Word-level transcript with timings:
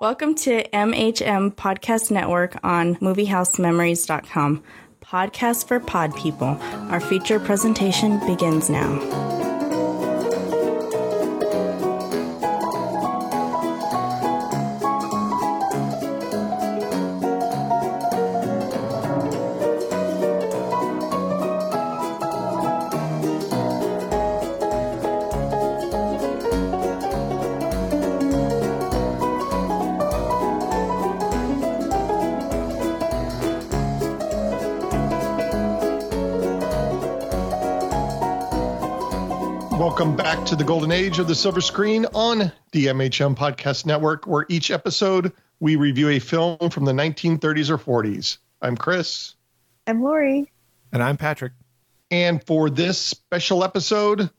Welcome 0.00 0.36
to 0.36 0.62
MHM 0.68 1.56
Podcast 1.56 2.12
Network 2.12 2.56
on 2.62 2.94
MovieHouseMemories.com. 2.96 4.62
Podcast 5.00 5.66
for 5.66 5.80
Pod 5.80 6.14
People. 6.14 6.56
Our 6.88 7.00
feature 7.00 7.40
presentation 7.40 8.24
begins 8.24 8.70
now. 8.70 9.37
To 40.48 40.56
the 40.56 40.64
golden 40.64 40.90
age 40.90 41.18
of 41.18 41.28
the 41.28 41.34
silver 41.34 41.60
screen 41.60 42.06
on 42.14 42.50
the 42.72 42.86
MHM 42.86 43.36
Podcast 43.36 43.84
Network, 43.84 44.26
where 44.26 44.46
each 44.48 44.70
episode 44.70 45.30
we 45.60 45.76
review 45.76 46.08
a 46.08 46.18
film 46.18 46.70
from 46.70 46.86
the 46.86 46.92
1930s 46.92 47.68
or 47.68 47.76
40s. 47.76 48.38
I'm 48.62 48.74
Chris. 48.74 49.34
I'm 49.86 50.02
Lori. 50.02 50.50
And 50.90 51.02
I'm 51.02 51.18
Patrick. 51.18 51.52
And 52.10 52.42
for 52.46 52.70
this 52.70 52.96
special 52.96 53.62
episode, 53.62 54.30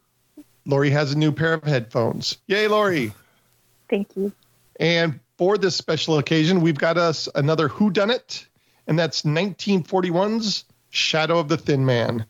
Lori 0.66 0.90
has 0.90 1.12
a 1.12 1.18
new 1.18 1.32
pair 1.32 1.54
of 1.54 1.63
headphones. 1.63 2.38
Yay, 2.48 2.68
Lori. 2.68 3.13
Thank 3.88 4.16
you. 4.16 4.32
And 4.80 5.20
for 5.38 5.60
this 5.60 5.76
special 5.76 6.18
occasion, 6.18 6.62
we've 6.62 6.80
got 6.80 6.98
us 6.98 7.30
another 7.35 7.68
Who 7.68 7.91
Done 7.91 8.10
It, 8.10 8.48
and 8.88 8.98
that's 8.98 9.21
1941's 9.21 10.66
Shadow 10.90 11.38
of 11.38 11.49
the 11.49 11.57
Thin 11.57 11.85
Man, 11.85 12.26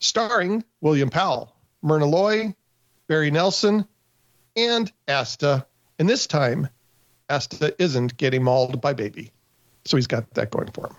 starring 0.00 0.64
William 0.80 1.08
Powell. 1.08 1.54
Myrna 1.82 2.06
Loy, 2.06 2.54
Barry 3.10 3.32
Nelson, 3.32 3.84
and 4.54 4.92
Asta. 5.08 5.66
And 5.98 6.08
this 6.08 6.28
time, 6.28 6.68
Asta 7.28 7.74
isn't 7.82 8.16
getting 8.16 8.44
mauled 8.44 8.80
by 8.80 8.92
Baby. 8.92 9.32
So 9.84 9.96
he's 9.96 10.06
got 10.06 10.32
that 10.34 10.52
going 10.52 10.70
for 10.70 10.86
him. 10.86 10.94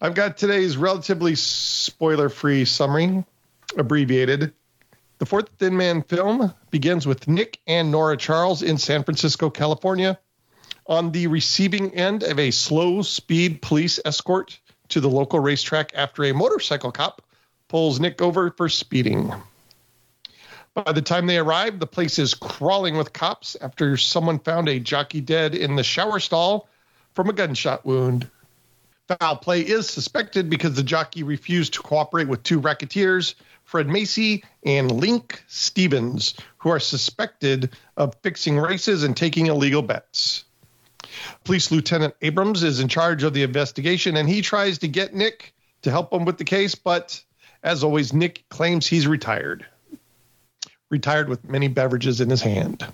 I've 0.00 0.14
got 0.14 0.36
today's 0.36 0.76
relatively 0.76 1.34
spoiler 1.34 2.28
free 2.28 2.64
summary, 2.64 3.24
abbreviated. 3.76 4.52
The 5.18 5.26
Fourth 5.26 5.48
Thin 5.58 5.76
Man 5.76 6.04
film 6.04 6.54
begins 6.70 7.08
with 7.08 7.26
Nick 7.26 7.58
and 7.66 7.90
Nora 7.90 8.16
Charles 8.16 8.62
in 8.62 8.78
San 8.78 9.02
Francisco, 9.02 9.50
California, 9.50 10.16
on 10.86 11.10
the 11.10 11.26
receiving 11.26 11.92
end 11.92 12.22
of 12.22 12.38
a 12.38 12.52
slow 12.52 13.02
speed 13.02 13.62
police 13.62 13.98
escort 14.04 14.60
to 14.90 15.00
the 15.00 15.10
local 15.10 15.40
racetrack 15.40 15.90
after 15.92 16.22
a 16.22 16.32
motorcycle 16.32 16.92
cop 16.92 17.20
pulls 17.66 17.98
Nick 17.98 18.22
over 18.22 18.52
for 18.52 18.68
speeding. 18.68 19.32
By 20.74 20.92
the 20.92 21.02
time 21.02 21.26
they 21.26 21.38
arrive, 21.38 21.80
the 21.80 21.86
place 21.86 22.18
is 22.18 22.34
crawling 22.34 22.96
with 22.96 23.12
cops 23.12 23.56
after 23.60 23.96
someone 23.96 24.38
found 24.38 24.68
a 24.68 24.78
jockey 24.78 25.20
dead 25.20 25.54
in 25.54 25.74
the 25.74 25.82
shower 25.82 26.20
stall 26.20 26.68
from 27.12 27.28
a 27.28 27.32
gunshot 27.32 27.84
wound. 27.84 28.30
Foul 29.08 29.36
play 29.36 29.62
is 29.62 29.88
suspected 29.88 30.48
because 30.48 30.74
the 30.74 30.84
jockey 30.84 31.24
refused 31.24 31.74
to 31.74 31.80
cooperate 31.80 32.28
with 32.28 32.44
two 32.44 32.60
racketeers, 32.60 33.34
Fred 33.64 33.88
Macy 33.88 34.44
and 34.62 34.92
Link 34.92 35.42
Stevens, 35.48 36.34
who 36.58 36.68
are 36.68 36.78
suspected 36.78 37.70
of 37.96 38.14
fixing 38.22 38.56
races 38.56 39.02
and 39.02 39.16
taking 39.16 39.46
illegal 39.46 39.82
bets. 39.82 40.44
Police 41.42 41.72
Lieutenant 41.72 42.14
Abrams 42.22 42.62
is 42.62 42.78
in 42.78 42.86
charge 42.86 43.24
of 43.24 43.34
the 43.34 43.42
investigation 43.42 44.16
and 44.16 44.28
he 44.28 44.40
tries 44.40 44.78
to 44.78 44.88
get 44.88 45.14
Nick 45.14 45.52
to 45.82 45.90
help 45.90 46.12
him 46.12 46.24
with 46.24 46.38
the 46.38 46.44
case, 46.44 46.76
but 46.76 47.20
as 47.64 47.82
always, 47.82 48.12
Nick 48.12 48.44
claims 48.50 48.86
he's 48.86 49.08
retired 49.08 49.66
retired 50.90 51.28
with 51.28 51.48
many 51.48 51.68
beverages 51.68 52.20
in 52.20 52.28
his 52.28 52.42
hand. 52.42 52.84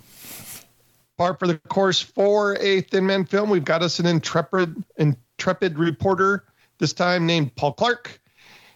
Par 1.19 1.35
for 1.35 1.47
the 1.47 1.59
course 1.59 2.01
for 2.01 2.57
a 2.59 2.83
Thin 2.83 3.07
Man 3.07 3.25
film, 3.25 3.49
we've 3.49 3.65
got 3.65 3.83
us 3.83 3.99
an 3.99 4.07
intrepid, 4.07 4.85
intrepid 4.97 5.79
reporter, 5.79 6.45
this 6.79 6.93
time 6.93 7.27
named 7.27 7.55
Paul 7.57 7.73
Clark. 7.73 8.21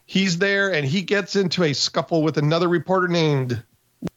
He's 0.07 0.39
there 0.39 0.73
and 0.73 0.87
he 0.87 1.03
gets 1.03 1.37
into 1.37 1.63
a 1.63 1.75
scuffle 1.75 2.23
with 2.23 2.39
another 2.39 2.69
reporter 2.69 3.09
named 3.09 3.63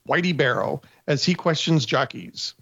Whitey 0.08 0.36
Barrow 0.36 0.82
as 1.06 1.24
he 1.24 1.36
questions 1.36 1.86
jockeys. 1.86 2.54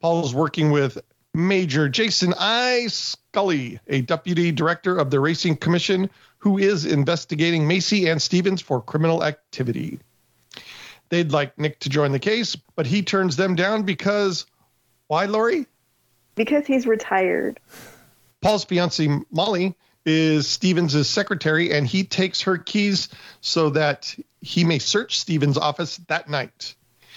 Paul's 0.00 0.34
working 0.34 0.70
with 0.70 0.98
Major 1.34 1.88
Jason 1.88 2.34
I. 2.38 2.86
Scully, 2.88 3.80
a 3.86 4.02
deputy 4.02 4.52
director 4.52 4.96
of 4.96 5.10
the 5.10 5.20
Racing 5.20 5.56
Commission, 5.56 6.10
who 6.38 6.58
is 6.58 6.84
investigating 6.84 7.66
Macy 7.66 8.08
and 8.08 8.20
Stevens 8.20 8.60
for 8.60 8.80
criminal 8.80 9.24
activity. 9.24 9.98
They'd 11.08 11.32
like 11.32 11.58
Nick 11.58 11.78
to 11.80 11.88
join 11.88 12.12
the 12.12 12.18
case, 12.18 12.56
but 12.76 12.86
he 12.86 13.02
turns 13.02 13.36
them 13.36 13.54
down 13.54 13.82
because 13.82 14.46
why, 15.06 15.24
Lori? 15.24 15.66
Because 16.34 16.66
he's 16.66 16.86
retired. 16.86 17.60
Paul's 18.40 18.64
fiancee, 18.64 19.08
Molly, 19.30 19.74
is 20.04 20.46
Stevens' 20.46 21.08
secretary, 21.08 21.72
and 21.72 21.86
he 21.86 22.04
takes 22.04 22.42
her 22.42 22.56
keys 22.58 23.08
so 23.40 23.70
that 23.70 24.14
he 24.40 24.64
may 24.64 24.78
search 24.78 25.18
Stevens' 25.18 25.58
office 25.58 25.96
that 26.08 26.28
night. 26.28 26.74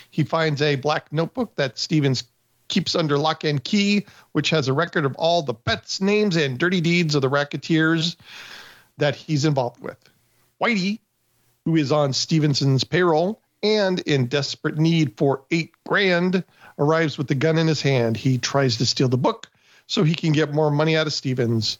He 0.10 0.24
finds 0.24 0.62
a 0.62 0.76
black 0.76 1.12
notebook 1.14 1.56
that 1.56 1.78
Stevens 1.78 2.24
keeps 2.68 2.96
under 2.96 3.18
lock 3.18 3.44
and 3.44 3.64
key, 3.64 4.06
which 4.32 4.50
has 4.50 4.68
a 4.68 4.74
record 4.74 5.06
of 5.06 5.16
all 5.16 5.42
the 5.42 5.54
bets, 5.54 6.02
names, 6.02 6.36
and 6.36 6.58
dirty 6.58 6.82
deeds 6.82 7.16
of 7.16 7.22
the 7.22 7.30
racketeers 7.30 8.16
that 8.98 9.16
he's 9.16 9.46
involved 9.46 9.82
with. 9.82 9.98
Whitey, 10.62 11.00
who 11.66 11.76
is 11.76 11.92
on 11.92 12.14
Stevenson's 12.14 12.84
payroll, 12.84 13.42
and 13.64 14.00
in 14.02 14.28
desperate 14.28 14.78
need 14.78 15.18
for 15.18 15.44
eight 15.52 15.72
grand, 15.88 16.44
arrives 16.80 17.18
with 17.18 17.28
the 17.28 17.36
gun 17.36 17.58
in 17.58 17.68
his 17.68 17.82
hand. 17.82 18.18
He 18.18 18.38
tries 18.38 18.78
to 18.78 18.86
steal 18.86 19.10
the 19.10 19.18
book 19.18 19.50
so 19.88 20.04
he 20.04 20.16
can 20.16 20.32
get 20.32 20.54
more 20.54 20.72
money 20.72 20.96
out 20.96 21.08
of 21.08 21.14
Stevens. 21.14 21.78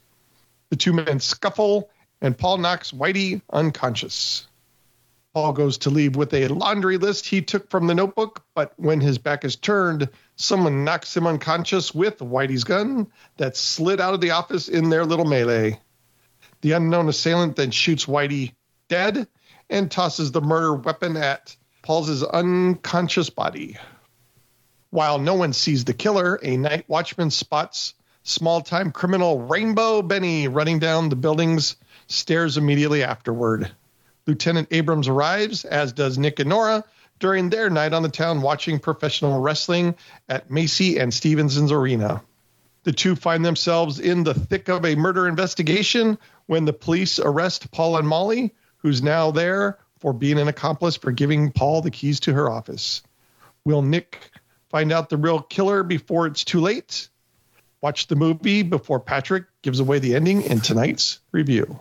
The 0.70 0.76
two 0.76 0.94
men 0.94 1.20
scuffle, 1.20 1.90
and 2.22 2.38
Paul 2.38 2.58
knocks 2.58 2.92
Whitey 2.92 3.42
unconscious. 3.52 4.48
Paul 5.34 5.54
goes 5.54 5.78
to 5.80 5.90
leave 5.90 6.18
with 6.18 6.34
a 6.34 6.50
laundry 6.50 6.98
list 6.98 7.26
he 7.26 7.42
took 7.42 7.70
from 7.70 7.88
the 7.88 7.96
notebook, 7.96 8.44
but 8.54 8.74
when 8.76 9.00
his 9.00 9.18
back 9.18 9.46
is 9.46 9.56
turned, 9.56 10.10
someone 10.36 10.84
knocks 10.84 11.16
him 11.16 11.26
unconscious 11.26 11.96
with 11.96 12.20
Whitey's 12.20 12.66
gun 12.66 13.08
that 13.38 13.56
slid 13.56 14.02
out 14.02 14.14
of 14.14 14.20
the 14.20 14.32
office 14.32 14.68
in 14.68 14.90
their 14.90 15.06
little 15.06 15.26
melee. 15.26 15.80
The 16.62 16.74
unknown 16.74 17.08
assailant 17.08 17.56
then 17.56 17.72
shoots 17.72 18.06
Whitey 18.06 18.54
dead 18.90 19.26
and 19.70 19.90
tosses 19.90 20.32
the 20.32 20.42
murder 20.42 20.74
weapon 20.74 21.16
at 21.16 21.56
Paul's 21.82 22.24
unconscious 22.24 23.30
body. 23.30 23.78
While 24.92 25.20
no 25.20 25.34
one 25.34 25.54
sees 25.54 25.86
the 25.86 25.94
killer, 25.94 26.40
a 26.44 26.58
night 26.58 26.86
watchman 26.88 27.32
spots 27.32 27.96
small 28.24 28.62
time 28.62 28.92
criminal 28.92 29.42
Rainbow 29.42 30.02
Benny 30.02 30.48
running 30.48 30.80
down 30.80 31.10
the 31.10 31.16
building's 31.16 31.76
stairs 32.08 32.58
immediately 32.58 33.04
afterward. 33.04 33.72
Lieutenant 34.28 34.68
Abrams 34.72 35.08
arrives, 35.08 35.66
as 35.66 35.94
does 35.94 36.18
Nick 36.18 36.40
and 36.40 36.50
Nora, 36.50 36.84
during 37.20 37.50
their 37.50 37.70
night 37.70 37.94
on 37.94 38.04
the 38.04 38.10
town 38.10 38.42
watching 38.42 38.80
professional 38.80 39.40
wrestling 39.40 39.96
at 40.30 40.52
Macy 40.52 41.00
and 41.00 41.14
Stevenson's 41.14 41.72
arena. 41.72 42.22
The 42.84 42.92
two 42.92 43.16
find 43.16 43.46
themselves 43.46 44.00
in 44.00 44.24
the 44.24 44.34
thick 44.34 44.70
of 44.70 44.86
a 44.86 44.96
murder 44.96 45.28
investigation 45.28 46.18
when 46.48 46.66
the 46.66 46.74
police 46.74 47.20
arrest 47.20 47.72
Paul 47.72 47.98
and 47.98 48.08
Molly, 48.08 48.54
who's 48.78 49.02
now 49.02 49.32
there 49.32 49.78
for 50.02 50.12
being 50.14 50.40
an 50.40 50.48
accomplice 50.48 50.98
for 50.98 51.12
giving 51.12 51.52
Paul 51.52 51.82
the 51.82 51.92
keys 51.92 52.20
to 52.22 52.34
her 52.34 52.50
office. 52.50 53.04
Will 53.64 53.84
Nick 53.84 54.32
find 54.70 54.92
out 54.92 55.10
the 55.10 55.18
real 55.18 55.42
killer 55.42 55.84
before 55.84 56.26
it's 56.26 56.44
too 56.44 56.60
late? 56.60 57.08
Watch 57.82 58.08
the 58.08 58.16
movie 58.16 58.64
before 58.64 59.00
Patrick 59.00 59.46
gives 59.62 59.80
away 59.80 60.00
the 60.00 60.16
ending 60.16 60.42
in 60.42 60.60
tonight's 60.60 61.20
review. 61.32 61.80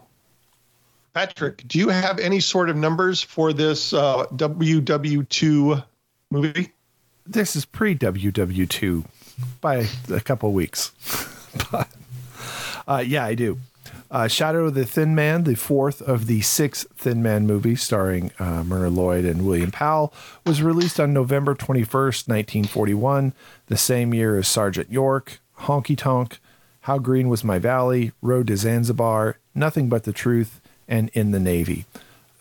Patrick, 1.14 1.66
do 1.66 1.78
you 1.78 1.88
have 1.88 2.18
any 2.18 2.40
sort 2.40 2.70
of 2.70 2.76
numbers 2.76 3.22
for 3.22 3.52
this 3.52 3.92
uh, 3.92 4.26
WW2 4.26 5.84
movie? 6.30 6.72
This 7.26 7.56
is 7.56 7.64
pre 7.64 7.96
WW2 7.96 9.04
by 9.60 9.86
a 10.10 10.20
couple 10.20 10.52
weeks. 10.52 10.92
but 11.72 11.88
uh, 12.86 13.02
yeah, 13.04 13.24
I 13.24 13.34
do. 13.34 13.58
Uh, 14.10 14.28
Shadow 14.28 14.66
of 14.66 14.74
the 14.74 14.84
Thin 14.84 15.14
Man, 15.14 15.44
the 15.44 15.54
fourth 15.54 16.02
of 16.02 16.26
the 16.26 16.40
six 16.40 16.84
Thin 16.96 17.22
Man 17.22 17.46
movies 17.46 17.82
starring 17.82 18.32
uh, 18.38 18.64
Myrna 18.64 18.90
Loy 18.90 19.24
and 19.24 19.46
William 19.46 19.70
Powell, 19.70 20.12
was 20.44 20.62
released 20.62 20.98
on 20.98 21.12
November 21.12 21.54
21st, 21.54 22.28
1941, 22.28 23.32
the 23.66 23.76
same 23.76 24.12
year 24.12 24.36
as 24.36 24.48
Sergeant 24.48 24.90
York, 24.90 25.40
Honky 25.60 25.96
Tonk, 25.96 26.38
How 26.82 26.98
Green 26.98 27.28
Was 27.28 27.44
My 27.44 27.58
Valley, 27.58 28.12
Road 28.20 28.48
to 28.48 28.56
Zanzibar, 28.56 29.38
Nothing 29.54 29.88
But 29.88 30.04
the 30.04 30.12
Truth, 30.12 30.60
and 30.88 31.08
In 31.14 31.30
the 31.30 31.40
Navy. 31.40 31.86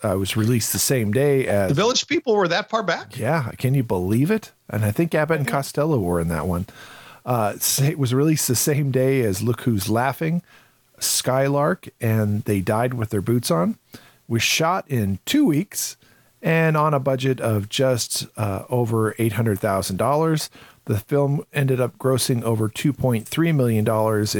Uh, 0.02 0.14
it 0.14 0.18
was 0.18 0.36
released 0.36 0.72
the 0.72 0.78
same 0.78 1.12
day 1.12 1.46
as. 1.46 1.68
The 1.68 1.74
Village 1.74 2.06
People 2.06 2.34
were 2.34 2.48
that 2.48 2.70
far 2.70 2.82
back? 2.82 3.18
Yeah, 3.18 3.52
can 3.58 3.74
you 3.74 3.82
believe 3.82 4.30
it? 4.30 4.52
And 4.68 4.84
I 4.84 4.92
think 4.92 5.14
Abbott 5.14 5.40
and 5.40 5.48
Costello 5.48 5.98
were 5.98 6.20
in 6.20 6.28
that 6.28 6.46
one. 6.46 6.66
Uh, 7.24 7.54
it 7.82 7.98
was 7.98 8.14
released 8.14 8.48
the 8.48 8.56
same 8.56 8.90
day 8.90 9.20
as 9.22 9.42
Look 9.42 9.62
Who's 9.62 9.90
Laughing, 9.90 10.42
Skylark, 11.00 11.88
and 12.00 12.44
They 12.44 12.60
Died 12.60 12.94
with 12.94 13.10
Their 13.10 13.22
Boots 13.22 13.50
On. 13.50 13.78
Was 14.28 14.42
shot 14.42 14.88
in 14.88 15.18
two 15.24 15.44
weeks 15.44 15.96
and 16.42 16.76
on 16.76 16.94
a 16.94 17.00
budget 17.00 17.40
of 17.40 17.68
just 17.68 18.26
uh, 18.36 18.64
over 18.70 19.14
$800,000. 19.14 20.48
The 20.86 20.98
film 20.98 21.44
ended 21.52 21.80
up 21.80 21.98
grossing 21.98 22.42
over 22.42 22.68
$2.3 22.68 23.54
million 23.54 23.86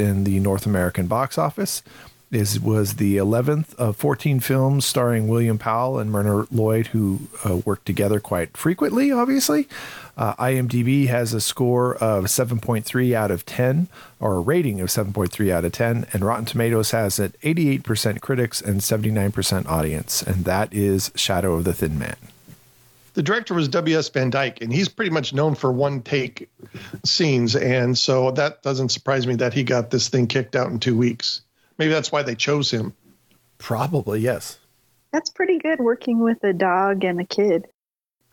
in 0.09 0.23
the 0.23 0.39
North 0.39 0.65
American 0.65 1.07
box 1.07 1.37
office. 1.37 1.83
This 2.31 2.57
was 2.57 2.93
the 2.93 3.17
11th 3.17 3.75
of 3.75 3.97
14 3.97 4.39
films 4.39 4.85
starring 4.85 5.27
William 5.27 5.57
Powell 5.57 5.99
and 5.99 6.09
Myrna 6.09 6.47
Loy, 6.49 6.83
who 6.83 7.19
uh, 7.45 7.57
worked 7.57 7.85
together 7.85 8.21
quite 8.21 8.55
frequently, 8.55 9.11
obviously. 9.11 9.67
Uh, 10.15 10.33
IMDb 10.35 11.07
has 11.07 11.33
a 11.33 11.41
score 11.41 11.95
of 11.95 12.25
7.3 12.25 13.13
out 13.13 13.31
of 13.31 13.45
10, 13.45 13.89
or 14.21 14.35
a 14.35 14.39
rating 14.39 14.79
of 14.79 14.87
7.3 14.87 15.51
out 15.51 15.65
of 15.65 15.73
10, 15.73 16.05
and 16.13 16.23
Rotten 16.23 16.45
Tomatoes 16.45 16.91
has 16.91 17.19
an 17.19 17.33
88% 17.43 18.21
critics 18.21 18.61
and 18.61 18.79
79% 18.79 19.65
audience, 19.67 20.23
and 20.23 20.45
that 20.45 20.73
is 20.73 21.11
Shadow 21.15 21.55
of 21.55 21.65
the 21.65 21.73
Thin 21.73 21.99
Man. 21.99 22.15
The 23.13 23.23
director 23.23 23.53
was 23.53 23.67
W.S. 23.67 24.07
Van 24.07 24.29
Dyke, 24.29 24.61
and 24.61 24.71
he's 24.71 24.87
pretty 24.87 25.11
much 25.11 25.33
known 25.33 25.53
for 25.53 25.69
one 25.69 26.01
take 26.01 26.49
scenes. 27.03 27.57
And 27.57 27.97
so 27.97 28.31
that 28.31 28.63
doesn't 28.63 28.87
surprise 28.87 29.27
me 29.27 29.35
that 29.35 29.53
he 29.53 29.63
got 29.63 29.91
this 29.91 30.07
thing 30.07 30.27
kicked 30.27 30.55
out 30.55 30.71
in 30.71 30.79
two 30.79 30.95
weeks. 30.95 31.41
Maybe 31.77 31.91
that's 31.91 32.11
why 32.11 32.23
they 32.23 32.35
chose 32.35 32.69
him. 32.71 32.93
Probably, 33.57 34.19
yes. 34.19 34.57
That's 35.11 35.29
pretty 35.29 35.59
good 35.59 35.79
working 35.79 36.19
with 36.19 36.43
a 36.43 36.53
dog 36.53 37.03
and 37.03 37.19
a 37.19 37.25
kid. 37.25 37.67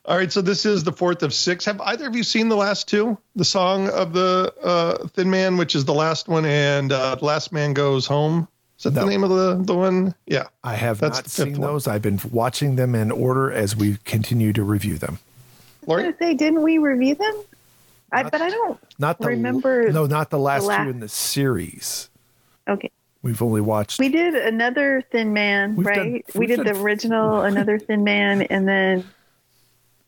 All 0.05 0.17
right, 0.17 0.33
so 0.33 0.41
this 0.41 0.65
is 0.65 0.85
the 0.85 0.93
fourth 0.93 1.23
of 1.23 1.35
six. 1.35 1.65
Have 1.67 1.81
either 1.83 2.07
of 2.07 2.17
you 2.17 2.23
seen 2.23 2.49
the 2.49 2.57
last 2.57 2.89
two? 2.89 3.19
The 3.37 3.45
song 3.45 3.91
of 3.91 4.13
the 4.15 4.55
uh, 4.63 5.07
Thin 5.09 5.29
Man, 5.29 5.57
which 5.59 5.75
is 5.75 5.85
the 5.85 5.93
last 5.93 6.29
one, 6.29 6.47
and 6.47 6.93
uh, 6.93 7.17
The 7.17 7.25
Last 7.27 7.53
Man 7.53 7.75
Goes 7.75 8.07
Home. 8.07 8.49
Is 8.79 8.85
that 8.85 8.95
No. 8.95 9.03
the 9.05 9.11
name 9.11 9.25
of 9.25 9.31
the, 9.31 9.61
the 9.65 9.75
one? 9.75 10.15
Yeah. 10.27 10.45
I 10.65 10.77
have 10.77 10.99
That's 11.01 11.19
not 11.19 11.25
the 11.25 11.31
fifth 11.31 11.49
seen 11.49 11.59
one. 11.61 11.73
those. 11.73 11.87
I've 11.89 12.01
been 12.01 12.21
watching 12.31 12.77
them 12.77 12.95
in 12.95 13.11
order 13.11 13.51
as 13.53 13.77
we 13.77 13.99
continue 14.05 14.53
to 14.55 14.63
review 14.63 14.97
them. 14.97 15.19
I 15.19 15.81
was 15.81 15.89
Lori? 15.89 16.03
gonna 16.05 16.17
say, 16.19 16.35
didn't 16.35 16.63
we 16.63 16.79
review 16.79 17.15
them? 17.17 17.35
I, 18.13 18.23
Not- 18.23 18.33
but 18.33 18.41
I 18.41 18.49
don't. 18.51 18.79
Not 18.99 19.19
the 19.19 19.27
Remember 19.27 19.91
no, 19.93 20.07
not 20.07 20.31
the 20.31 20.39
last 20.39 20.65
la- 20.65 20.85
two 20.85 20.91
in 20.91 21.01
the 21.01 21.09
series. 21.09 22.09
Okay, 22.69 22.91
We've 23.23 23.43
only 23.43 23.61
watched. 23.61 23.99
we 23.99 24.09
did 24.09 24.35
another 24.35 25.03
Thin 25.11 25.33
Man, 25.33 25.75
We've 25.77 25.87
right? 25.87 25.97
done- 25.97 26.23
we 26.35 26.47
did 26.47 26.57
done- 26.59 26.67
the 26.67 26.81
original, 26.81 27.41
another 27.43 27.79
Thin 27.79 28.05
Man, 28.05 28.43
and 28.43 28.67
then 28.69 29.05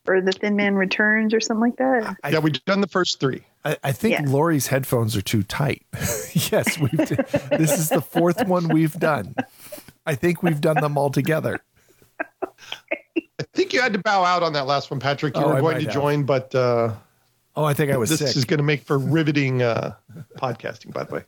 or 0.06 0.20
the 0.20 0.32
Thin 0.32 0.56
Man 0.56 0.74
Returns 0.76 1.34
or 1.34 1.40
something 1.40 1.60
like 1.60 1.76
that. 1.76 2.16
I- 2.22 2.30
yeah, 2.30 2.38
we've 2.38 2.64
done 2.64 2.80
the 2.80 2.86
first 2.88 3.20
three. 3.20 3.42
I, 3.64 3.76
I 3.84 3.92
think 3.92 4.12
Yeah. 4.14 4.22
Lori's 4.26 4.68
headphones 4.68 5.16
are 5.16 5.22
too 5.22 5.42
tight. 5.42 5.82
yes, 6.52 6.78
we've. 6.78 6.90
d- 6.90 7.16
this 7.50 7.78
is 7.78 7.88
the 7.90 8.00
fourth 8.00 8.46
one 8.46 8.68
we've 8.68 8.98
done. 8.98 9.34
I 10.06 10.14
think 10.14 10.42
we've 10.42 10.60
done 10.60 10.76
them 10.80 10.96
all 10.96 11.10
together. 11.10 11.60
I 12.42 13.44
think 13.54 13.72
you 13.72 13.80
had 13.80 13.92
to 13.92 13.98
bow 13.98 14.24
out 14.24 14.42
on 14.42 14.52
that 14.54 14.66
last 14.66 14.90
one, 14.90 15.00
Patrick. 15.00 15.36
You 15.36 15.42
Oh, 15.42 15.48
were 15.48 15.56
I 15.56 15.60
going 15.60 15.78
to 15.78 15.84
have. 15.84 15.92
join, 15.92 16.24
but 16.24 16.54
uh, 16.54 16.92
Oh, 17.56 17.64
I 17.64 17.74
think 17.74 17.90
I 17.92 17.96
was 17.96 18.10
this 18.10 18.20
sick, 18.20 18.36
is 18.36 18.44
going 18.44 18.58
to 18.58 18.64
make 18.64 18.82
for 18.82 18.98
riveting 18.98 19.62
uh, 19.62 19.94
podcasting, 20.38 20.92
by 20.92 21.04
the 21.04 21.14
way. 21.16 21.24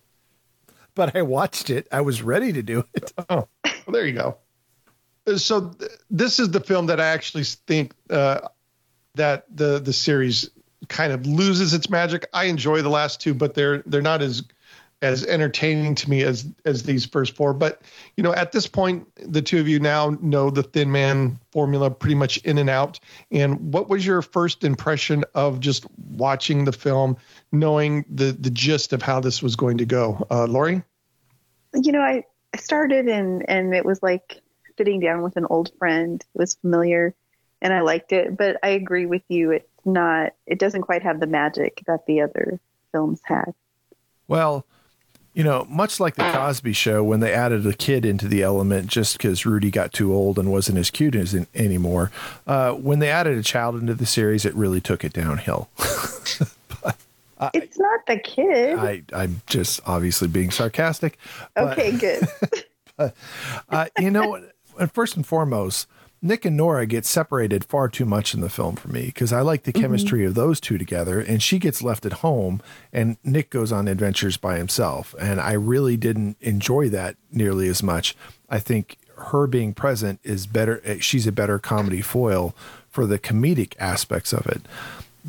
but 0.95 1.17
I 1.17 1.23
watched 1.23 1.71
it. 1.71 1.87
I 1.93 2.01
was 2.01 2.23
ready 2.23 2.53
to 2.53 2.63
do 2.63 2.85
it. 2.95 3.13
Oh, 3.29 3.49
well, 3.65 3.93
there 3.93 4.07
you 4.07 4.13
go. 4.15 4.37
Uh, 5.27 5.37
So 5.37 5.71
th- 5.71 5.91
this 6.11 6.39
is 6.39 6.51
the 6.51 6.61
film 6.61 6.87
that 6.87 7.01
I 7.01 7.07
actually 7.07 7.45
think 7.45 7.95
uh, 8.11 8.41
that 9.15 9.45
the 9.55 9.79
the 9.79 9.93
series 9.93 10.51
kind 10.89 11.13
of 11.13 11.27
loses 11.27 11.75
its 11.75 11.89
magic. 11.89 12.27
I 12.33 12.45
enjoy 12.45 12.83
the 12.83 12.91
last 12.91 13.21
two, 13.21 13.35
but 13.35 13.55
they're 13.55 13.83
they're 13.87 14.03
not 14.03 14.23
as 14.23 14.43
as 15.03 15.27
entertaining 15.27 15.97
to 15.97 16.09
me 16.09 16.23
as 16.23 16.47
as 16.65 16.85
these 16.85 17.05
first 17.05 17.35
four. 17.35 17.53
But 17.53 17.83
you 18.17 18.23
know, 18.23 18.33
at 18.33 18.53
this 18.53 18.67
point, 18.67 19.07
the 19.17 19.43
two 19.43 19.61
of 19.61 19.69
you 19.69 19.81
now 19.81 20.17
know 20.23 20.49
the 20.49 20.63
Thin 20.63 20.91
Man 20.91 21.39
formula 21.51 21.91
pretty 21.91 22.15
much 22.15 22.39
in 22.39 22.57
and 22.57 22.71
out. 22.71 23.01
And 23.31 23.73
what 23.73 23.89
was 23.89 24.07
your 24.07 24.23
first 24.23 24.65
impression 24.65 25.25
of 25.35 25.61
just 25.61 25.85
watching 26.17 26.65
the 26.65 26.73
film, 26.73 27.17
knowing 27.51 28.05
the 28.09 28.33
the 28.33 28.51
gist 28.51 28.93
of 28.93 29.03
how 29.03 29.21
this 29.21 29.43
was 29.43 29.57
going 29.57 29.79
to 29.79 29.85
go, 29.85 30.25
uh, 30.31 30.47
Lori? 30.47 30.83
You 31.75 31.93
know, 31.93 32.01
I, 32.01 32.25
I 32.55 32.59
started 32.59 33.09
and 33.09 33.45
and 33.49 33.75
it 33.75 33.85
was 33.85 34.03
like 34.03 34.41
sitting 34.79 35.01
down 35.01 35.23
with 35.23 35.37
an 35.37 35.47
old 35.51 35.73
friend. 35.79 36.25
It 36.35 36.39
was 36.39 36.55
familiar, 36.55 37.15
and 37.61 37.75
I 37.75 37.81
liked 37.81 38.13
it. 38.13 38.37
But 38.37 38.57
I 38.63 38.69
agree 38.69 39.07
with 39.07 39.23
you. 39.29 39.51
It's 39.51 39.67
not. 39.85 40.35
It 40.47 40.61
doesn't 40.61 40.83
quite 40.83 41.03
have 41.03 41.19
the 41.19 41.27
magic 41.27 41.83
that 41.89 42.07
the 42.07 42.21
other 42.21 42.61
films 42.93 43.21
had. 43.25 43.53
Well, 44.29 44.65
you 45.35 45.43
know, 45.45 45.67
much 45.71 45.99
like 45.99 46.17
the 46.17 46.31
Cosby 46.31 46.73
Show, 46.75 47.03
when 47.03 47.21
they 47.21 47.33
added 47.33 47.67
a 47.67 47.73
kid 47.73 48.05
into 48.05 48.29
the 48.29 48.43
element 48.43 48.89
just 48.89 49.17
because 49.17 49.47
Rudy 49.47 49.71
got 49.71 49.93
too 49.93 50.13
old 50.15 50.39
and 50.39 50.51
wasn't 50.53 50.79
as 50.79 50.91
cute 50.91 51.15
as 51.15 51.33
in, 51.35 51.47
anymore, 51.55 52.11
uh, 52.47 52.73
when 52.73 52.99
they 52.99 53.11
added 53.11 53.39
a 53.39 53.43
child 53.43 53.77
into 53.77 53.95
the 53.95 54.05
series, 54.07 54.45
it 54.45 54.55
really 54.55 54.81
took 54.81 55.05
it 55.05 55.13
downhill. 55.13 55.69
It's 57.55 57.77
not 57.77 58.07
the 58.07 58.19
kid. 58.19 58.79
I, 58.79 59.03
I'm 59.13 59.43
just 59.47 59.81
obviously 59.85 60.29
being 60.29 60.53
sarcastic. 60.53 61.19
but- 61.57 61.77
okay, 61.77 61.91
good. 61.91 62.29
uh, 63.69 63.87
you 63.99 64.13
know, 64.13 64.41
first 64.93 65.17
and 65.17 65.27
foremost, 65.27 65.89
Nick 66.25 66.45
and 66.45 66.57
Nora 66.57 66.87
get 66.87 67.05
separated 67.05 67.65
far 67.65 67.89
too 67.89 68.05
much 68.05 68.33
in 68.33 68.41
the 68.41 68.49
film 68.49 68.77
for 68.77 68.87
me 68.89 69.07
because 69.07 69.33
I 69.33 69.41
like 69.41 69.65
the 69.65 69.73
chemistry 69.73 70.25
of 70.25 70.35
those 70.35 70.61
two 70.61 70.79
together, 70.79 71.21
and 71.21 71.43
she 71.43 71.59
gets 71.59 71.83
left 71.83 72.07
at 72.07 72.15
home, 72.15 72.63
and 72.93 73.17
Nick 73.25 73.51
goes 73.51 73.73
on 73.73 73.89
adventures 73.89 74.37
by 74.37 74.57
himself, 74.57 75.17
and 75.21 75.41
I 75.41 75.53
really 75.53 75.97
didn't 75.97 76.37
enjoy 76.41 76.89
that 76.91 77.17
nearly 77.33 77.67
as 77.67 77.83
much. 77.83 78.15
I 78.49 78.61
think 78.61 78.99
her 79.17 79.49
being 79.49 79.75
present 79.75 80.21
is 80.23 80.47
better. 80.47 80.81
uh, 80.87 80.95
She's 81.01 81.27
a 81.27 81.33
better 81.33 81.59
comedy 81.59 82.01
foil 82.01 82.55
for 82.89 83.05
the 83.05 83.19
comedic 83.19 83.75
aspects 83.81 84.33
of 84.33 84.47
it, 84.47 84.63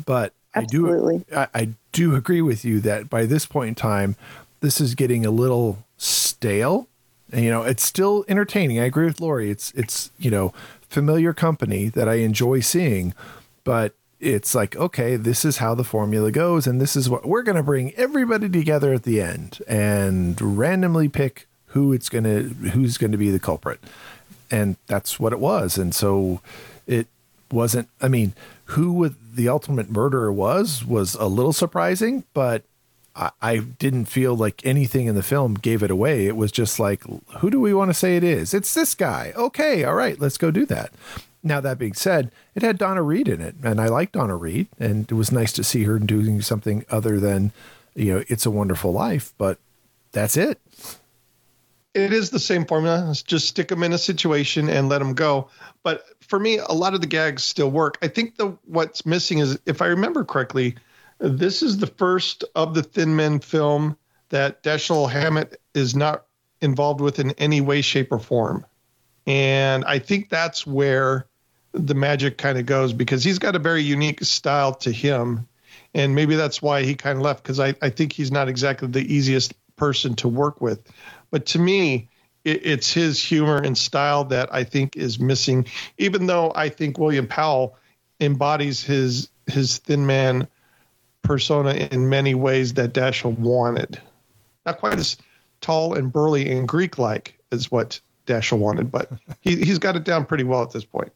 but 0.06 0.32
I 0.54 0.64
do 0.64 0.86
I, 1.34 1.48
I 1.52 1.68
do 1.90 2.14
agree 2.14 2.40
with 2.42 2.64
you 2.64 2.78
that 2.82 3.10
by 3.10 3.26
this 3.26 3.46
point 3.46 3.68
in 3.70 3.74
time, 3.74 4.14
this 4.60 4.80
is 4.80 4.94
getting 4.94 5.26
a 5.26 5.30
little 5.32 5.84
stale. 5.96 6.86
And, 7.32 7.44
you 7.44 7.50
know, 7.50 7.62
it's 7.62 7.82
still 7.84 8.24
entertaining. 8.28 8.78
I 8.78 8.84
agree 8.84 9.06
with 9.06 9.20
Lori. 9.20 9.50
It's 9.50 9.72
it's 9.72 10.12
you 10.18 10.30
know 10.30 10.52
familiar 10.94 11.34
company 11.34 11.88
that 11.88 12.08
I 12.08 12.14
enjoy 12.14 12.60
seeing, 12.60 13.14
but 13.64 13.94
it's 14.20 14.54
like 14.54 14.76
okay, 14.76 15.16
this 15.16 15.44
is 15.44 15.58
how 15.58 15.74
the 15.74 15.84
formula 15.84 16.30
goes, 16.30 16.66
and 16.66 16.80
this 16.80 16.94
is 16.94 17.10
what 17.10 17.26
we're 17.26 17.42
going 17.42 17.56
to 17.56 17.62
bring 17.62 17.92
everybody 17.94 18.48
together 18.48 18.94
at 18.94 19.02
the 19.02 19.20
end 19.20 19.58
and 19.66 20.40
randomly 20.40 21.08
pick 21.08 21.48
who 21.66 21.92
it's 21.92 22.08
going 22.08 22.24
to 22.24 22.42
who's 22.70 22.96
going 22.96 23.10
to 23.10 23.18
be 23.18 23.30
the 23.30 23.40
culprit, 23.40 23.80
and 24.50 24.76
that's 24.86 25.18
what 25.18 25.32
it 25.32 25.40
was. 25.40 25.76
And 25.76 25.92
so 25.92 26.40
it 26.86 27.08
wasn't. 27.50 27.88
I 28.00 28.06
mean, 28.06 28.32
who 28.66 29.08
the 29.34 29.48
ultimate 29.48 29.90
murderer 29.90 30.32
was 30.32 30.84
was 30.84 31.16
a 31.16 31.26
little 31.26 31.52
surprising, 31.52 32.22
but 32.32 32.62
I, 33.16 33.58
didn't 33.58 34.06
feel 34.06 34.36
like 34.36 34.64
anything 34.64 35.06
in 35.06 35.14
the 35.14 35.22
film 35.22 35.54
gave 35.54 35.82
it 35.82 35.90
away. 35.90 36.26
It 36.26 36.36
was 36.36 36.50
just 36.50 36.80
like, 36.80 37.02
who 37.38 37.50
do 37.50 37.60
we 37.60 37.72
want 37.72 37.90
to 37.90 37.94
say 37.94 38.16
it 38.16 38.24
is? 38.24 38.52
It's 38.52 38.74
this 38.74 38.94
guy. 38.94 39.32
Okay, 39.36 39.84
all 39.84 39.94
right, 39.94 40.18
let's 40.20 40.36
go 40.38 40.50
do 40.50 40.66
that. 40.66 40.92
Now 41.42 41.60
that 41.60 41.78
being 41.78 41.94
said, 41.94 42.32
it 42.54 42.62
had 42.62 42.78
Donna 42.78 43.02
Reed 43.02 43.28
in 43.28 43.40
it, 43.40 43.54
and 43.62 43.80
I 43.80 43.86
like 43.86 44.12
Donna 44.12 44.34
Reed, 44.36 44.66
and 44.80 45.10
it 45.10 45.14
was 45.14 45.30
nice 45.30 45.52
to 45.52 45.64
see 45.64 45.84
her 45.84 45.98
doing 45.98 46.40
something 46.42 46.84
other 46.90 47.20
than, 47.20 47.52
you 47.94 48.14
know, 48.14 48.24
It's 48.28 48.46
a 48.46 48.50
Wonderful 48.50 48.92
Life. 48.92 49.32
But 49.38 49.58
that's 50.12 50.36
it. 50.36 50.60
it 51.92 52.12
is 52.12 52.30
the 52.30 52.40
same 52.40 52.64
formula. 52.64 53.08
It's 53.10 53.22
just 53.22 53.46
stick 53.46 53.68
them 53.68 53.82
in 53.82 53.92
a 53.92 53.98
situation 53.98 54.68
and 54.68 54.88
let 54.88 54.98
them 54.98 55.14
go. 55.14 55.48
But 55.82 56.04
for 56.20 56.40
me, 56.40 56.58
a 56.58 56.72
lot 56.72 56.94
of 56.94 57.00
the 57.00 57.06
gags 57.06 57.44
still 57.44 57.70
work. 57.70 57.98
I 58.02 58.08
think 58.08 58.36
the 58.36 58.56
what's 58.64 59.06
missing 59.06 59.38
is, 59.38 59.58
if 59.66 59.82
I 59.82 59.86
remember 59.86 60.24
correctly, 60.24 60.76
this 61.28 61.62
is 61.62 61.78
the 61.78 61.86
first 61.86 62.44
of 62.54 62.74
the 62.74 62.82
Thin 62.82 63.16
Men 63.16 63.40
film 63.40 63.96
that 64.30 64.62
Dashiell 64.62 65.10
Hammett 65.10 65.60
is 65.74 65.94
not 65.94 66.26
involved 66.60 67.00
with 67.00 67.18
in 67.18 67.32
any 67.32 67.60
way, 67.60 67.82
shape, 67.82 68.12
or 68.12 68.18
form. 68.18 68.64
And 69.26 69.84
I 69.84 69.98
think 69.98 70.28
that's 70.28 70.66
where 70.66 71.26
the 71.72 71.94
magic 71.94 72.38
kind 72.38 72.58
of 72.58 72.66
goes 72.66 72.92
because 72.92 73.24
he's 73.24 73.38
got 73.38 73.56
a 73.56 73.58
very 73.58 73.82
unique 73.82 74.22
style 74.24 74.74
to 74.76 74.92
him. 74.92 75.48
And 75.94 76.14
maybe 76.14 76.36
that's 76.36 76.60
why 76.60 76.82
he 76.82 76.94
kind 76.94 77.18
of 77.18 77.24
left 77.24 77.42
because 77.42 77.60
I, 77.60 77.74
I 77.80 77.90
think 77.90 78.12
he's 78.12 78.32
not 78.32 78.48
exactly 78.48 78.88
the 78.88 79.00
easiest 79.00 79.54
person 79.76 80.14
to 80.16 80.28
work 80.28 80.60
with. 80.60 80.80
But 81.30 81.46
to 81.46 81.58
me, 81.58 82.08
it, 82.44 82.66
it's 82.66 82.92
his 82.92 83.22
humor 83.22 83.58
and 83.58 83.76
style 83.76 84.24
that 84.24 84.52
I 84.52 84.64
think 84.64 84.96
is 84.96 85.18
missing. 85.18 85.66
Even 85.98 86.26
though 86.26 86.52
I 86.54 86.68
think 86.68 86.98
William 86.98 87.26
Powell 87.26 87.76
embodies 88.20 88.82
his 88.82 89.28
his 89.46 89.78
thin 89.78 90.06
man 90.06 90.48
persona 91.24 91.72
in 91.72 92.08
many 92.08 92.34
ways 92.34 92.74
that 92.74 92.92
Dashiell 92.92 93.36
wanted. 93.38 94.00
Not 94.64 94.78
quite 94.78 94.98
as 94.98 95.16
tall 95.60 95.94
and 95.94 96.12
burly 96.12 96.50
and 96.50 96.68
Greek 96.68 96.98
like 96.98 97.38
as 97.50 97.70
what 97.70 98.00
Dashiell 98.26 98.58
wanted, 98.58 98.92
but 98.92 99.10
he, 99.40 99.56
he's 99.56 99.78
got 99.78 99.96
it 99.96 100.04
down 100.04 100.24
pretty 100.24 100.44
well 100.44 100.62
at 100.62 100.70
this 100.70 100.84
point. 100.84 101.12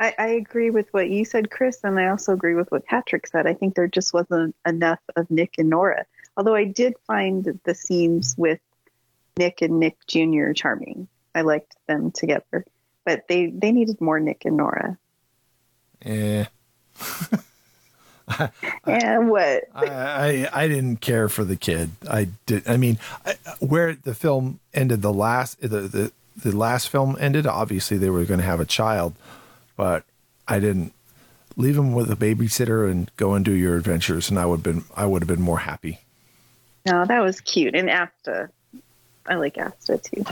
I, 0.00 0.14
I 0.18 0.26
agree 0.28 0.70
with 0.70 0.88
what 0.92 1.10
you 1.10 1.24
said, 1.24 1.50
Chris, 1.50 1.80
and 1.82 1.98
I 1.98 2.08
also 2.08 2.32
agree 2.32 2.54
with 2.54 2.70
what 2.70 2.86
Patrick 2.86 3.26
said. 3.26 3.46
I 3.46 3.54
think 3.54 3.74
there 3.74 3.88
just 3.88 4.12
wasn't 4.12 4.54
enough 4.66 5.00
of 5.16 5.30
Nick 5.30 5.54
and 5.58 5.70
Nora. 5.70 6.06
Although 6.36 6.54
I 6.54 6.64
did 6.64 6.94
find 7.06 7.60
the 7.64 7.74
scenes 7.74 8.34
with 8.38 8.60
Nick 9.36 9.60
and 9.62 9.80
Nick 9.80 9.96
Jr. 10.06 10.52
charming. 10.52 11.08
I 11.34 11.40
liked 11.42 11.76
them 11.86 12.10
together, 12.10 12.64
but 13.04 13.26
they 13.28 13.46
they 13.46 13.72
needed 13.72 14.00
more 14.00 14.20
Nick 14.20 14.44
and 14.44 14.56
Nora. 14.56 14.98
And 18.84 19.30
what? 19.30 19.64
I, 19.74 19.86
I 19.86 20.48
I 20.64 20.68
didn't 20.68 21.00
care 21.00 21.28
for 21.28 21.44
the 21.44 21.56
kid. 21.56 21.90
I 22.08 22.28
did. 22.46 22.66
I 22.66 22.76
mean, 22.76 22.98
I, 23.26 23.34
where 23.60 23.94
the 23.94 24.14
film 24.14 24.60
ended, 24.72 25.02
the 25.02 25.12
last 25.12 25.60
the 25.60 25.80
the, 25.80 26.12
the 26.36 26.56
last 26.56 26.88
film 26.88 27.16
ended. 27.20 27.46
Obviously, 27.46 27.98
they 27.98 28.10
were 28.10 28.24
going 28.24 28.40
to 28.40 28.46
have 28.46 28.60
a 28.60 28.64
child, 28.64 29.14
but 29.76 30.04
I 30.46 30.58
didn't 30.58 30.92
leave 31.56 31.76
him 31.76 31.92
with 31.92 32.10
a 32.10 32.16
babysitter 32.16 32.90
and 32.90 33.10
go 33.16 33.34
and 33.34 33.44
do 33.44 33.52
your 33.52 33.76
adventures, 33.76 34.30
and 34.30 34.38
I 34.38 34.46
would 34.46 34.58
have 34.58 34.62
been 34.62 34.84
I 34.96 35.04
would 35.04 35.22
have 35.22 35.28
been 35.28 35.42
more 35.42 35.58
happy. 35.58 36.00
No, 36.86 37.04
that 37.04 37.20
was 37.20 37.40
cute. 37.40 37.74
And 37.74 37.90
Asta, 37.90 38.48
I 39.26 39.34
like 39.34 39.58
Asta 39.58 39.98
too. 39.98 40.24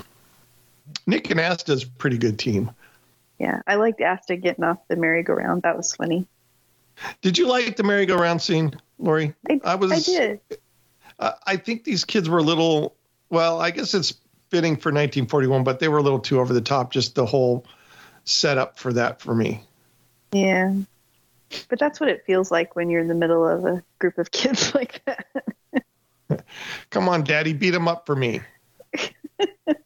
Nick 1.06 1.30
and 1.30 1.40
Asta's 1.40 1.82
a 1.82 1.88
pretty 1.88 2.16
good 2.18 2.38
team. 2.38 2.70
Yeah, 3.38 3.60
I 3.66 3.74
liked 3.74 4.00
Asta 4.00 4.36
getting 4.36 4.64
off 4.64 4.78
the 4.88 4.96
merry-go-round. 4.96 5.62
That 5.62 5.76
was 5.76 5.94
funny. 5.94 6.26
Did 7.20 7.38
you 7.38 7.48
like 7.48 7.76
the 7.76 7.82
merry-go-round 7.82 8.40
scene, 8.40 8.74
Lori? 8.98 9.34
I, 9.64 9.74
was. 9.74 9.92
I 9.92 9.98
did. 10.00 10.40
Uh, 11.18 11.32
I 11.46 11.56
think 11.56 11.84
these 11.84 12.04
kids 12.04 12.28
were 12.28 12.38
a 12.38 12.42
little. 12.42 12.96
Well, 13.30 13.60
I 13.60 13.70
guess 13.70 13.94
it's 13.94 14.14
fitting 14.50 14.74
for 14.74 14.90
1941, 14.90 15.64
but 15.64 15.80
they 15.80 15.88
were 15.88 15.98
a 15.98 16.02
little 16.02 16.20
too 16.20 16.40
over 16.40 16.52
the 16.52 16.60
top. 16.60 16.92
Just 16.92 17.14
the 17.14 17.26
whole 17.26 17.66
setup 18.24 18.78
for 18.78 18.92
that 18.92 19.20
for 19.20 19.34
me. 19.34 19.62
Yeah, 20.32 20.74
but 21.68 21.78
that's 21.78 22.00
what 22.00 22.08
it 22.08 22.24
feels 22.26 22.50
like 22.50 22.76
when 22.76 22.90
you're 22.90 23.00
in 23.00 23.08
the 23.08 23.14
middle 23.14 23.46
of 23.46 23.64
a 23.64 23.82
group 23.98 24.18
of 24.18 24.30
kids 24.30 24.74
like 24.74 25.02
that. 25.04 25.26
Come 26.90 27.08
on, 27.08 27.24
Daddy, 27.24 27.52
beat 27.52 27.74
him 27.74 27.88
up 27.88 28.06
for 28.06 28.16
me. 28.16 28.40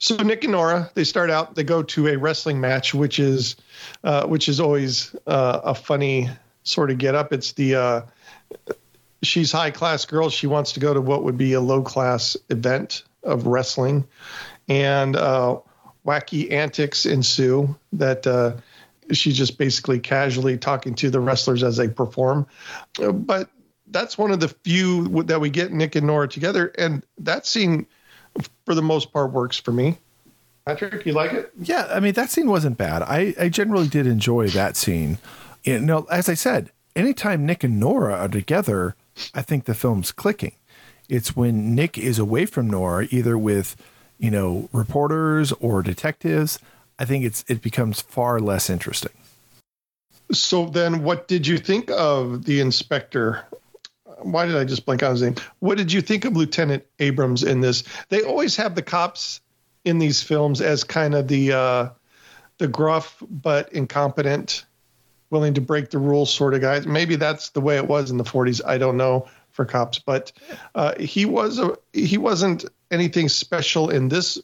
so 0.00 0.16
Nick 0.16 0.44
and 0.44 0.52
Nora, 0.52 0.90
they 0.94 1.04
start 1.04 1.30
out. 1.30 1.54
They 1.54 1.62
go 1.62 1.82
to 1.82 2.08
a 2.08 2.16
wrestling 2.16 2.58
match, 2.58 2.94
which 2.94 3.18
is, 3.18 3.56
uh, 4.02 4.26
which 4.26 4.48
is 4.48 4.58
always 4.58 5.14
uh, 5.26 5.60
a 5.62 5.74
funny 5.74 6.30
sort 6.62 6.90
of 6.90 6.96
get 6.96 7.14
up. 7.14 7.34
It's 7.34 7.52
the 7.52 7.74
uh, 7.74 8.02
she's 9.22 9.52
high 9.52 9.70
class 9.70 10.06
girl. 10.06 10.30
She 10.30 10.46
wants 10.46 10.72
to 10.72 10.80
go 10.80 10.94
to 10.94 11.02
what 11.02 11.22
would 11.24 11.36
be 11.36 11.52
a 11.52 11.60
low 11.60 11.82
class 11.82 12.34
event 12.48 13.04
of 13.22 13.46
wrestling, 13.46 14.08
and 14.68 15.16
uh, 15.16 15.58
wacky 16.06 16.50
antics 16.50 17.04
ensue. 17.04 17.76
That 17.92 18.26
uh, 18.26 18.56
she's 19.12 19.36
just 19.36 19.58
basically 19.58 20.00
casually 20.00 20.56
talking 20.56 20.94
to 20.94 21.10
the 21.10 21.20
wrestlers 21.20 21.62
as 21.62 21.76
they 21.76 21.88
perform, 21.88 22.46
but 23.12 23.50
that's 23.88 24.16
one 24.16 24.30
of 24.30 24.40
the 24.40 24.48
few 24.48 25.24
that 25.24 25.40
we 25.40 25.50
get 25.50 25.72
Nick 25.72 25.94
and 25.94 26.06
Nora 26.06 26.26
together, 26.26 26.72
and 26.78 27.04
that 27.18 27.44
scene, 27.44 27.86
for 28.70 28.76
the 28.76 28.82
most 28.82 29.12
part, 29.12 29.32
works 29.32 29.58
for 29.58 29.72
me. 29.72 29.98
Patrick, 30.64 31.04
you 31.04 31.12
like 31.12 31.32
it? 31.32 31.52
Yeah, 31.60 31.88
I 31.90 31.98
mean 31.98 32.12
that 32.12 32.30
scene 32.30 32.48
wasn't 32.48 32.78
bad. 32.78 33.02
I 33.02 33.34
I 33.36 33.48
generally 33.48 33.88
did 33.88 34.06
enjoy 34.06 34.46
that 34.50 34.76
scene. 34.76 35.18
You 35.64 35.80
know, 35.80 36.06
as 36.08 36.28
I 36.28 36.34
said, 36.34 36.70
anytime 36.94 37.44
Nick 37.44 37.64
and 37.64 37.80
Nora 37.80 38.14
are 38.14 38.28
together, 38.28 38.94
I 39.34 39.42
think 39.42 39.64
the 39.64 39.74
film's 39.74 40.12
clicking. 40.12 40.52
It's 41.08 41.34
when 41.34 41.74
Nick 41.74 41.98
is 41.98 42.20
away 42.20 42.46
from 42.46 42.70
Nora, 42.70 43.08
either 43.10 43.36
with 43.36 43.74
you 44.20 44.30
know 44.30 44.68
reporters 44.72 45.50
or 45.58 45.82
detectives. 45.82 46.60
I 46.96 47.04
think 47.06 47.24
it's 47.24 47.44
it 47.48 47.62
becomes 47.62 48.00
far 48.00 48.38
less 48.38 48.70
interesting. 48.70 49.14
So 50.30 50.66
then, 50.66 51.02
what 51.02 51.26
did 51.26 51.44
you 51.44 51.58
think 51.58 51.90
of 51.90 52.44
the 52.44 52.60
inspector 52.60 53.44
why 54.22 54.46
did 54.46 54.56
I 54.56 54.64
just 54.64 54.86
blank 54.86 55.02
on 55.02 55.12
his 55.12 55.22
name? 55.22 55.36
What 55.60 55.78
did 55.78 55.92
you 55.92 56.00
think 56.00 56.24
of 56.24 56.36
Lieutenant 56.36 56.84
Abrams 56.98 57.42
in 57.42 57.60
this? 57.60 57.84
They 58.08 58.22
always 58.22 58.56
have 58.56 58.74
the 58.74 58.82
cops 58.82 59.40
in 59.84 59.98
these 59.98 60.22
films 60.22 60.60
as 60.60 60.84
kind 60.84 61.14
of 61.14 61.28
the 61.28 61.52
uh, 61.52 61.88
the 62.58 62.68
gruff 62.68 63.22
but 63.30 63.72
incompetent, 63.72 64.64
willing 65.30 65.54
to 65.54 65.60
break 65.60 65.90
the 65.90 65.98
rules 65.98 66.32
sort 66.32 66.54
of 66.54 66.60
guys. 66.60 66.86
Maybe 66.86 67.16
that's 67.16 67.50
the 67.50 67.60
way 67.60 67.76
it 67.76 67.86
was 67.86 68.10
in 68.10 68.18
the 68.18 68.24
40s. 68.24 68.60
I 68.64 68.78
don't 68.78 68.96
know 68.96 69.28
for 69.50 69.64
cops, 69.64 69.98
but 69.98 70.32
uh, 70.74 70.94
he 70.98 71.24
was 71.24 71.58
a 71.58 71.76
he 71.92 72.18
wasn't 72.18 72.64
anything 72.90 73.28
special 73.28 73.90
in 73.90 74.08
this 74.08 74.38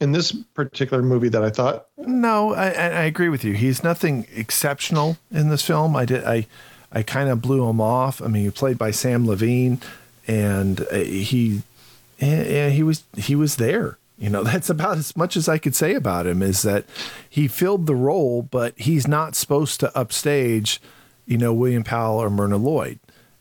in 0.00 0.12
this 0.12 0.32
particular 0.32 1.02
movie 1.02 1.28
that 1.30 1.42
I 1.42 1.50
thought. 1.50 1.86
No, 1.96 2.52
I, 2.54 2.66
I 2.66 3.04
agree 3.04 3.28
with 3.28 3.44
you. 3.44 3.54
He's 3.54 3.82
nothing 3.82 4.26
exceptional 4.34 5.16
in 5.30 5.48
this 5.48 5.62
film. 5.62 5.96
I 5.96 6.04
did 6.04 6.24
I 6.24 6.46
I 6.94 7.02
kind 7.02 7.28
of 7.28 7.42
blew 7.42 7.68
him 7.68 7.80
off. 7.80 8.22
I 8.22 8.28
mean, 8.28 8.44
he 8.44 8.50
played 8.50 8.78
by 8.78 8.92
Sam 8.92 9.26
Levene, 9.26 9.82
and 10.26 10.80
uh, 10.92 10.94
he 10.94 11.62
and 12.20 12.72
he 12.72 12.82
was 12.82 13.04
he 13.16 13.34
was 13.34 13.56
there. 13.56 13.98
You 14.18 14.30
know, 14.30 14.44
that's 14.44 14.70
about 14.70 14.98
as 14.98 15.16
much 15.16 15.36
as 15.36 15.48
I 15.48 15.58
could 15.58 15.74
say 15.74 15.94
about 15.94 16.26
him 16.26 16.42
is 16.42 16.62
that 16.62 16.84
he 17.28 17.48
filled 17.48 17.86
the 17.86 17.96
role, 17.96 18.42
but 18.42 18.74
he's 18.76 19.08
not 19.08 19.34
supposed 19.34 19.80
to 19.80 19.96
upstage, 19.96 20.80
you 21.26 21.36
know, 21.36 21.52
William 21.52 21.84
Powell 21.84 22.18
or 22.18 22.30
Myrna 22.30 22.56
Loy. 22.56 22.98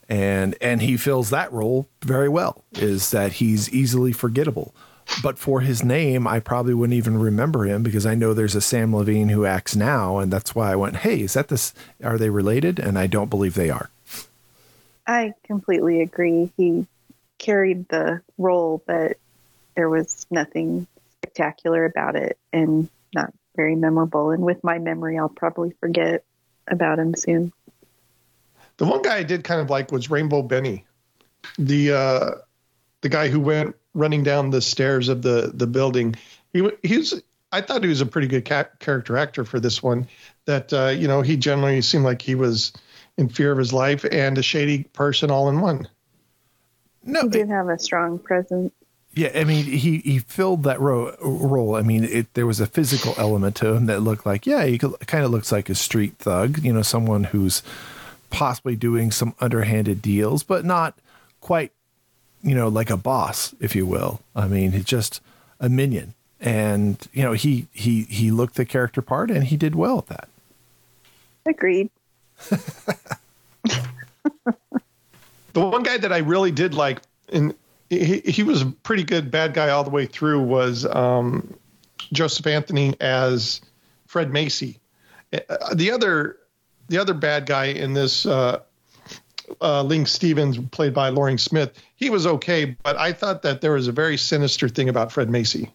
And 0.10 0.55
and 0.60 0.81
he 0.81 0.98
fills 0.98 1.29
that 1.29 1.51
role 1.53 1.88
very 2.01 2.29
well, 2.29 2.63
is 2.74 3.12
that 3.12 3.33
he's 3.33 3.69
easily 3.69 4.12
forgettable. 4.12 4.75
But 5.22 5.38
for 5.38 5.62
his 5.62 5.83
name, 5.83 6.27
I 6.27 6.39
probably 6.39 6.74
wouldn't 6.74 6.98
even 6.98 7.17
remember 7.17 7.65
him 7.65 7.83
because 7.83 8.05
I 8.05 8.15
know 8.15 8.33
there's 8.33 8.55
a 8.55 8.62
Sam 8.62 8.95
Levine 8.95 9.29
who 9.29 9.45
acts 9.45 9.75
now, 9.75 10.17
and 10.17 10.31
that's 10.31 10.55
why 10.55 10.72
I 10.72 10.75
went, 10.75 10.98
"Hey, 10.98 11.22
is 11.22 11.33
that 11.33 11.50
this? 11.50 11.74
Are 12.03 12.17
they 12.17 12.29
related?" 12.29 12.79
And 12.79 12.98
I 12.98 13.07
don't 13.07 13.29
believe 13.29 13.53
they 13.53 13.69
are. 13.69 13.89
I 15.05 15.33
completely 15.43 16.01
agree. 16.01 16.51
He 16.57 16.88
carried 17.38 17.88
the 17.89 18.22
role, 18.38 18.81
but 18.88 19.17
there 19.75 19.89
was 19.89 20.25
nothing 20.31 20.88
spectacular 21.17 21.86
about 21.86 22.15
it, 22.15 22.38
and 22.51 22.89
not 23.13 23.33
very 23.55 23.75
memorable. 23.75 24.31
And 24.31 24.43
with 24.43 24.63
my 24.63 24.79
memory, 24.79 25.17
I'll 25.17 25.29
probably 25.29 25.72
forget 25.79 26.24
about 26.67 27.00
him 27.00 27.15
soon. 27.15 27.51
The 28.77 28.86
one 28.86 29.01
guy 29.01 29.17
I 29.17 29.24
did 29.24 29.43
kind 29.43 29.62
of 29.62 29.69
like 29.69 29.91
was 29.91 30.10
Rainbow 30.10 30.41
Benny, 30.41 30.86
the 31.57 31.91
uh, 31.91 32.31
the 33.03 33.10
guy 33.10 33.27
who 33.27 33.39
went 33.39 33.75
running 33.93 34.24
down 34.24 34.50
the 34.50 34.62
stairs 34.62 35.10
of 35.10 35.22
the 35.22 35.51
the 35.53 35.67
building. 35.67 36.15
He 36.51 36.67
he's 36.81 37.22
I 37.51 37.62
thought 37.62 37.83
he 37.83 37.89
was 37.89 38.01
a 38.01 38.07
pretty 38.07 38.27
good 38.27 38.45
ca- 38.45 38.69
character 38.79 39.15
actor 39.15 39.45
for 39.45 39.60
this 39.60 39.83
one. 39.83 40.07
That 40.45 40.74
uh, 40.74 40.88
you 40.88 41.07
know 41.07 41.22
he 41.22 41.38
generally 41.38 41.81
seemed 41.81 42.05
like 42.05 42.22
he 42.22 42.33
was 42.33 42.74
in 43.17 43.29
fear 43.29 43.51
of 43.51 43.60
his 43.60 43.72
life 43.72 44.03
and 44.12 44.38
a 44.39 44.41
shady 44.41 44.86
person 44.86 45.29
all 45.29 45.50
in 45.50 45.62
one. 45.62 45.88
No, 47.03 47.22
he 47.24 47.29
did 47.29 47.50
have 47.50 47.69
a 47.69 47.77
strong 47.77 48.17
presence. 48.17 48.74
Yeah, 49.15 49.29
I 49.36 49.43
mean, 49.43 49.65
he 49.65 50.00
he 50.00 50.17
filled 50.17 50.63
that 50.63 50.79
ro- 50.79 51.15
role. 51.22 51.75
I 51.75 51.83
mean, 51.83 52.03
it, 52.05 52.33
there 52.33 52.48
was 52.48 52.60
a 52.60 52.65
physical 52.65 53.13
element 53.17 53.55
to 53.57 53.74
him 53.74 53.86
that 53.86 54.01
looked 54.01 54.25
like, 54.25 54.48
yeah, 54.48 54.65
he 54.65 54.79
kind 54.79 55.24
of 55.24 55.29
looks 55.29 55.51
like 55.51 55.69
a 55.69 55.75
street 55.75 56.15
thug. 56.17 56.63
You 56.63 56.74
know, 56.74 56.81
someone 56.81 57.25
who's 57.25 57.62
possibly 58.31 58.75
doing 58.75 59.12
some 59.12 59.36
underhanded 59.39 60.01
deals, 60.01 60.41
but 60.41 60.65
not 60.65 60.98
quite 61.41 61.72
you 62.43 62.53
know, 62.53 62.67
like 62.67 62.89
a 62.89 62.97
boss, 62.97 63.55
if 63.59 63.75
you 63.75 63.85
will. 63.85 64.19
I 64.35 64.47
mean, 64.47 64.73
he's 64.73 64.85
just 64.85 65.21
a 65.59 65.69
minion. 65.69 66.13
And, 66.39 66.97
you 67.13 67.23
know, 67.23 67.31
he 67.31 67.67
he 67.71 68.03
he 68.03 68.29
looked 68.29 68.55
the 68.55 68.65
character 68.65 69.01
part 69.01 69.31
and 69.31 69.45
he 69.45 69.55
did 69.55 69.75
well 69.75 70.00
at 70.00 70.07
that. 70.07 70.27
Agreed. 71.45 71.89
the 72.50 73.79
one 75.53 75.83
guy 75.83 75.97
that 75.97 76.12
I 76.12 76.17
really 76.17 76.51
did 76.51 76.73
like, 76.73 77.00
and 77.31 77.53
he, 77.89 78.19
he 78.19 78.43
was 78.43 78.62
a 78.62 78.65
pretty 78.65 79.03
good 79.03 79.31
bad 79.31 79.53
guy 79.53 79.69
all 79.69 79.85
the 79.85 79.89
way 79.89 80.05
through, 80.05 80.41
was 80.41 80.85
um, 80.85 81.53
Joseph 82.12 82.45
Anthony 82.45 82.95
as 83.00 83.62
Fred 84.07 84.31
Macy. 84.31 84.79
Uh, 85.31 85.73
the 85.73 85.91
other 85.91 86.38
the 86.89 86.97
other 86.97 87.13
bad 87.13 87.45
guy 87.45 87.65
in 87.65 87.93
this 87.93 88.25
uh, 88.25 88.59
uh, 89.62 89.83
Link 89.83 90.07
Stevens, 90.07 90.57
played 90.71 90.93
by 90.93 91.09
Loring 91.09 91.38
Smith, 91.38 91.73
he 91.95 92.09
was 92.09 92.25
okay, 92.25 92.75
but 92.83 92.97
I 92.97 93.13
thought 93.13 93.41
that 93.43 93.62
there 93.62 93.73
was 93.73 93.88
a 93.88 93.91
very 93.91 94.17
sinister 94.17 94.69
thing 94.69 94.89
about 94.89 95.12
Fred 95.12 95.29
Macy. 95.29 95.71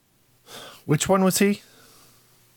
Which 0.87 1.09
one 1.09 1.25
was 1.25 1.39
he? 1.39 1.63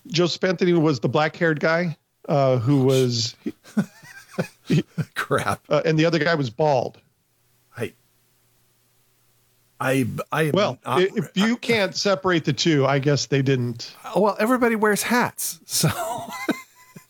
Joseph 0.07 0.43
Anthony 0.43 0.73
was 0.73 0.99
the 0.99 1.09
black 1.09 1.35
haired 1.35 1.59
guy 1.59 1.97
uh, 2.27 2.57
who 2.57 2.83
was. 2.83 3.35
he, 4.67 4.83
Crap. 5.15 5.61
Uh, 5.69 5.81
and 5.85 5.97
the 5.97 6.05
other 6.05 6.19
guy 6.19 6.35
was 6.35 6.49
bald. 6.49 6.99
I. 7.77 7.93
I, 9.79 10.05
I 10.31 10.51
well, 10.53 10.77
not, 10.85 11.01
if 11.01 11.31
you 11.35 11.57
can't 11.61 11.95
separate 11.95 12.45
the 12.45 12.53
two, 12.53 12.85
I 12.85 12.99
guess 12.99 13.25
they 13.25 13.41
didn't. 13.41 13.95
Well, 14.15 14.37
everybody 14.39 14.75
wears 14.75 15.01
hats, 15.01 15.59
so 15.65 15.89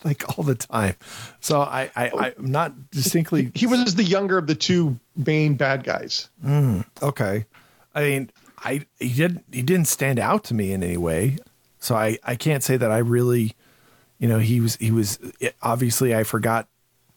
like 0.05 0.37
all 0.37 0.43
the 0.43 0.55
time. 0.55 0.95
So 1.39 1.61
I, 1.61 1.89
I 1.95 2.33
I'm 2.37 2.51
not 2.51 2.91
distinctly. 2.91 3.51
He 3.53 3.67
was 3.67 3.95
the 3.95 4.03
younger 4.03 4.37
of 4.37 4.47
the 4.47 4.55
two 4.55 4.99
main 5.15 5.55
bad 5.55 5.83
guys. 5.83 6.29
Mm, 6.43 6.85
okay, 7.01 7.45
I 7.93 8.01
mean, 8.03 8.31
I 8.59 8.85
he 8.99 9.13
didn't 9.13 9.45
he 9.51 9.61
didn't 9.61 9.87
stand 9.87 10.19
out 10.19 10.43
to 10.45 10.53
me 10.53 10.71
in 10.71 10.83
any 10.83 10.97
way. 10.97 11.37
So 11.79 11.95
I 11.95 12.17
I 12.23 12.35
can't 12.35 12.63
say 12.63 12.77
that 12.77 12.91
I 12.91 12.99
really, 12.99 13.55
you 14.19 14.27
know, 14.27 14.39
he 14.39 14.59
was 14.59 14.75
he 14.77 14.91
was 14.91 15.19
obviously 15.61 16.15
I 16.15 16.23
forgot 16.23 16.67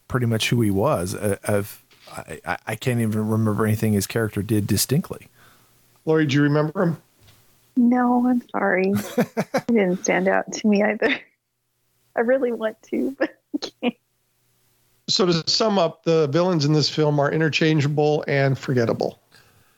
pretty 0.09 0.27
much 0.27 0.51
who 0.51 0.61
he 0.61 0.71
was. 0.71 1.15
Uh, 1.15 1.37
of 1.45 1.85
I, 2.13 2.59
I 2.67 2.77
can't 2.77 3.01
even 3.01 3.29
remember 3.29 3.67
anything 3.67 3.95
his 3.95 4.07
character 4.07 4.43
did 4.43 4.67
distinctly. 4.67 5.29
Lori, 6.05 6.27
do 6.27 6.37
you 6.37 6.43
remember 6.43 6.83
him? 6.83 6.97
No, 7.77 8.27
I'm 8.29 8.43
sorry. 8.51 8.93
he 9.67 9.75
didn't 9.75 10.05
stand 10.05 10.29
out 10.29 10.53
to 10.53 10.67
me 10.67 10.83
either. 10.83 11.19
I 12.17 12.21
really 12.21 12.53
want 12.53 12.81
to, 12.91 13.11
but 13.19 13.37
I 13.55 13.59
can't. 13.59 13.95
So 15.07 15.27
to 15.27 15.51
sum 15.51 15.79
up, 15.79 16.05
the 16.05 16.29
villains 16.29 16.65
in 16.65 16.73
this 16.73 16.89
film 16.89 17.21
are 17.21 17.31
interchangeable 17.31 18.25
and 18.27 18.59
forgettable. 18.59 19.21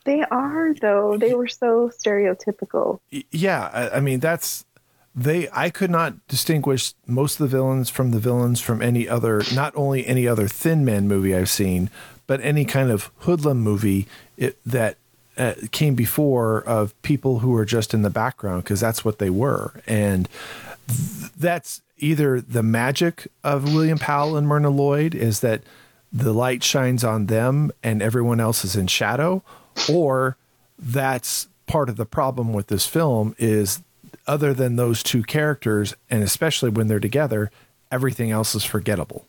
They 0.04 0.22
are 0.22 0.72
though. 0.74 1.18
They 1.18 1.34
were 1.34 1.48
so 1.48 1.90
stereotypical. 1.90 3.00
Yeah, 3.10 3.68
I, 3.72 3.96
I 3.96 4.00
mean 4.00 4.20
that's 4.20 4.64
they. 5.16 5.48
I 5.52 5.68
could 5.68 5.90
not 5.90 6.28
distinguish 6.28 6.94
most 7.06 7.40
of 7.40 7.50
the 7.50 7.56
villains 7.56 7.90
from 7.90 8.12
the 8.12 8.20
villains 8.20 8.60
from 8.60 8.80
any 8.80 9.08
other, 9.08 9.42
not 9.52 9.74
only 9.74 10.06
any 10.06 10.28
other 10.28 10.46
Thin 10.46 10.84
Man 10.84 11.08
movie 11.08 11.34
I've 11.34 11.50
seen, 11.50 11.90
but 12.28 12.40
any 12.40 12.64
kind 12.64 12.92
of 12.92 13.10
hoodlum 13.20 13.60
movie 13.60 14.06
it, 14.36 14.58
that 14.64 14.96
uh, 15.36 15.54
came 15.72 15.96
before 15.96 16.62
of 16.62 17.00
people 17.02 17.40
who 17.40 17.50
were 17.50 17.64
just 17.64 17.92
in 17.92 18.02
the 18.02 18.10
background 18.10 18.62
because 18.62 18.78
that's 18.78 19.04
what 19.04 19.18
they 19.18 19.30
were, 19.30 19.72
and 19.88 20.28
th- 20.86 21.32
that's 21.36 21.82
either 21.98 22.40
the 22.40 22.62
magic 22.62 23.28
of 23.42 23.72
William 23.72 23.98
Powell 23.98 24.36
and 24.36 24.46
Myrna 24.46 24.70
Loy 24.70 25.08
is 25.12 25.40
that 25.40 25.62
the 26.12 26.32
light 26.32 26.62
shines 26.62 27.04
on 27.04 27.26
them 27.26 27.72
and 27.82 28.02
everyone 28.02 28.40
else 28.40 28.64
is 28.64 28.76
in 28.76 28.86
shadow, 28.86 29.42
or 29.90 30.36
that's 30.78 31.48
part 31.66 31.88
of 31.88 31.96
the 31.96 32.06
problem 32.06 32.52
with 32.52 32.68
this 32.68 32.86
film 32.86 33.34
is 33.38 33.82
other 34.26 34.54
than 34.54 34.76
those 34.76 35.02
two 35.02 35.22
characters, 35.22 35.94
and 36.10 36.22
especially 36.22 36.70
when 36.70 36.88
they're 36.88 37.00
together, 37.00 37.50
everything 37.90 38.30
else 38.30 38.54
is 38.54 38.64
forgettable. 38.64 39.26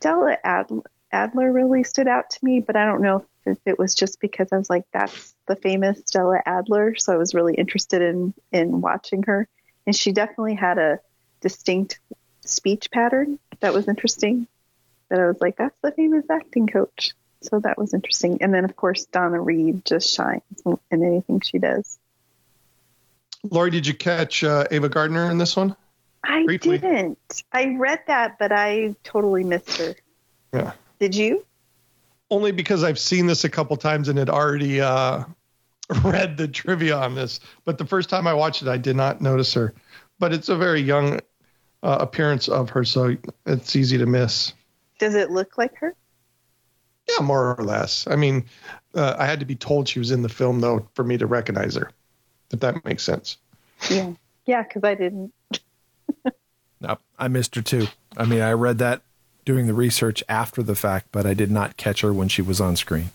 Stella 0.00 0.36
Adler, 0.44 0.82
Adler 1.12 1.52
really 1.52 1.82
stood 1.82 2.08
out 2.08 2.30
to 2.30 2.44
me, 2.44 2.60
but 2.60 2.76
I 2.76 2.84
don't 2.84 3.00
know 3.00 3.24
if 3.46 3.58
it 3.64 3.78
was 3.78 3.94
just 3.94 4.20
because 4.20 4.48
I 4.52 4.58
was 4.58 4.68
like, 4.68 4.84
that's 4.92 5.34
the 5.46 5.56
famous 5.56 6.00
Stella 6.04 6.40
Adler. 6.44 6.94
So 6.96 7.12
I 7.12 7.16
was 7.16 7.34
really 7.34 7.54
interested 7.54 8.02
in, 8.02 8.34
in 8.52 8.80
watching 8.80 9.22
her. 9.24 9.48
And 9.86 9.94
she 9.94 10.12
definitely 10.12 10.54
had 10.54 10.78
a 10.78 10.98
distinct 11.46 12.00
speech 12.44 12.90
pattern 12.90 13.38
that 13.60 13.72
was 13.72 13.86
interesting. 13.86 14.48
That 15.08 15.20
I 15.20 15.28
was 15.28 15.40
like, 15.40 15.56
that's 15.56 15.78
the 15.80 15.92
famous 15.92 16.24
acting 16.28 16.66
coach. 16.66 17.12
So 17.42 17.60
that 17.60 17.78
was 17.78 17.94
interesting. 17.94 18.38
And 18.40 18.52
then, 18.52 18.64
of 18.64 18.74
course, 18.74 19.04
Donna 19.06 19.40
Reed 19.40 19.84
just 19.84 20.12
shines 20.12 20.42
in 20.64 20.78
anything 21.04 21.40
she 21.40 21.58
does. 21.58 21.98
Lori, 23.48 23.70
did 23.70 23.86
you 23.86 23.94
catch 23.94 24.42
uh, 24.42 24.64
Ava 24.72 24.88
Gardner 24.88 25.30
in 25.30 25.38
this 25.38 25.54
one? 25.54 25.76
I 26.24 26.44
Briefly. 26.44 26.78
didn't. 26.78 27.44
I 27.52 27.76
read 27.78 28.00
that, 28.08 28.38
but 28.40 28.50
I 28.50 28.96
totally 29.04 29.44
missed 29.44 29.78
her. 29.78 29.94
Yeah. 30.52 30.72
Did 30.98 31.14
you? 31.14 31.44
Only 32.28 32.50
because 32.50 32.82
I've 32.82 32.98
seen 32.98 33.26
this 33.28 33.44
a 33.44 33.48
couple 33.48 33.76
times 33.76 34.08
and 34.08 34.18
had 34.18 34.30
already 34.30 34.80
uh, 34.80 35.22
read 36.02 36.36
the 36.36 36.48
trivia 36.48 36.96
on 36.96 37.14
this. 37.14 37.38
But 37.64 37.78
the 37.78 37.86
first 37.86 38.08
time 38.10 38.26
I 38.26 38.34
watched 38.34 38.62
it, 38.62 38.68
I 38.68 38.78
did 38.78 38.96
not 38.96 39.20
notice 39.20 39.54
her. 39.54 39.72
But 40.18 40.32
it's 40.32 40.48
a 40.48 40.56
very 40.56 40.80
young 40.80 41.20
uh, 41.86 41.98
appearance 42.00 42.48
of 42.48 42.70
her, 42.70 42.84
so 42.84 43.16
it's 43.46 43.76
easy 43.76 43.96
to 43.98 44.06
miss. 44.06 44.52
Does 44.98 45.14
it 45.14 45.30
look 45.30 45.56
like 45.56 45.76
her? 45.76 45.94
Yeah, 47.08 47.24
more 47.24 47.54
or 47.54 47.62
less. 47.62 48.08
I 48.08 48.16
mean, 48.16 48.46
uh, 48.92 49.14
I 49.16 49.26
had 49.26 49.38
to 49.38 49.46
be 49.46 49.54
told 49.54 49.88
she 49.88 50.00
was 50.00 50.10
in 50.10 50.22
the 50.22 50.28
film 50.28 50.60
though 50.60 50.88
for 50.94 51.04
me 51.04 51.16
to 51.18 51.26
recognize 51.26 51.76
her. 51.76 51.92
If 52.50 52.58
that 52.60 52.84
makes 52.84 53.04
sense. 53.04 53.36
Yeah, 53.88 54.14
yeah, 54.46 54.64
because 54.64 54.82
I 54.82 54.96
didn't. 54.96 55.32
nope, 56.80 57.00
I 57.16 57.28
missed 57.28 57.54
her 57.54 57.62
too. 57.62 57.86
I 58.16 58.24
mean, 58.24 58.40
I 58.40 58.52
read 58.52 58.78
that 58.78 59.02
doing 59.44 59.68
the 59.68 59.74
research 59.74 60.24
after 60.28 60.64
the 60.64 60.74
fact, 60.74 61.08
but 61.12 61.24
I 61.24 61.34
did 61.34 61.52
not 61.52 61.76
catch 61.76 62.00
her 62.00 62.12
when 62.12 62.26
she 62.26 62.42
was 62.42 62.60
on 62.60 62.74
screen. 62.74 63.10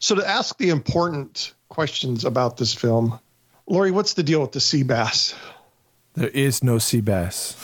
So 0.00 0.14
to 0.14 0.26
ask 0.26 0.56
the 0.56 0.70
important 0.70 1.52
questions 1.68 2.24
about 2.24 2.56
this 2.56 2.72
film, 2.72 3.20
Lori, 3.66 3.90
what's 3.90 4.14
the 4.14 4.22
deal 4.22 4.40
with 4.40 4.52
the 4.52 4.60
sea 4.60 4.84
bass? 4.84 5.34
There 6.18 6.28
is 6.28 6.64
no 6.64 6.78
sea 6.78 7.00
bass. 7.00 7.56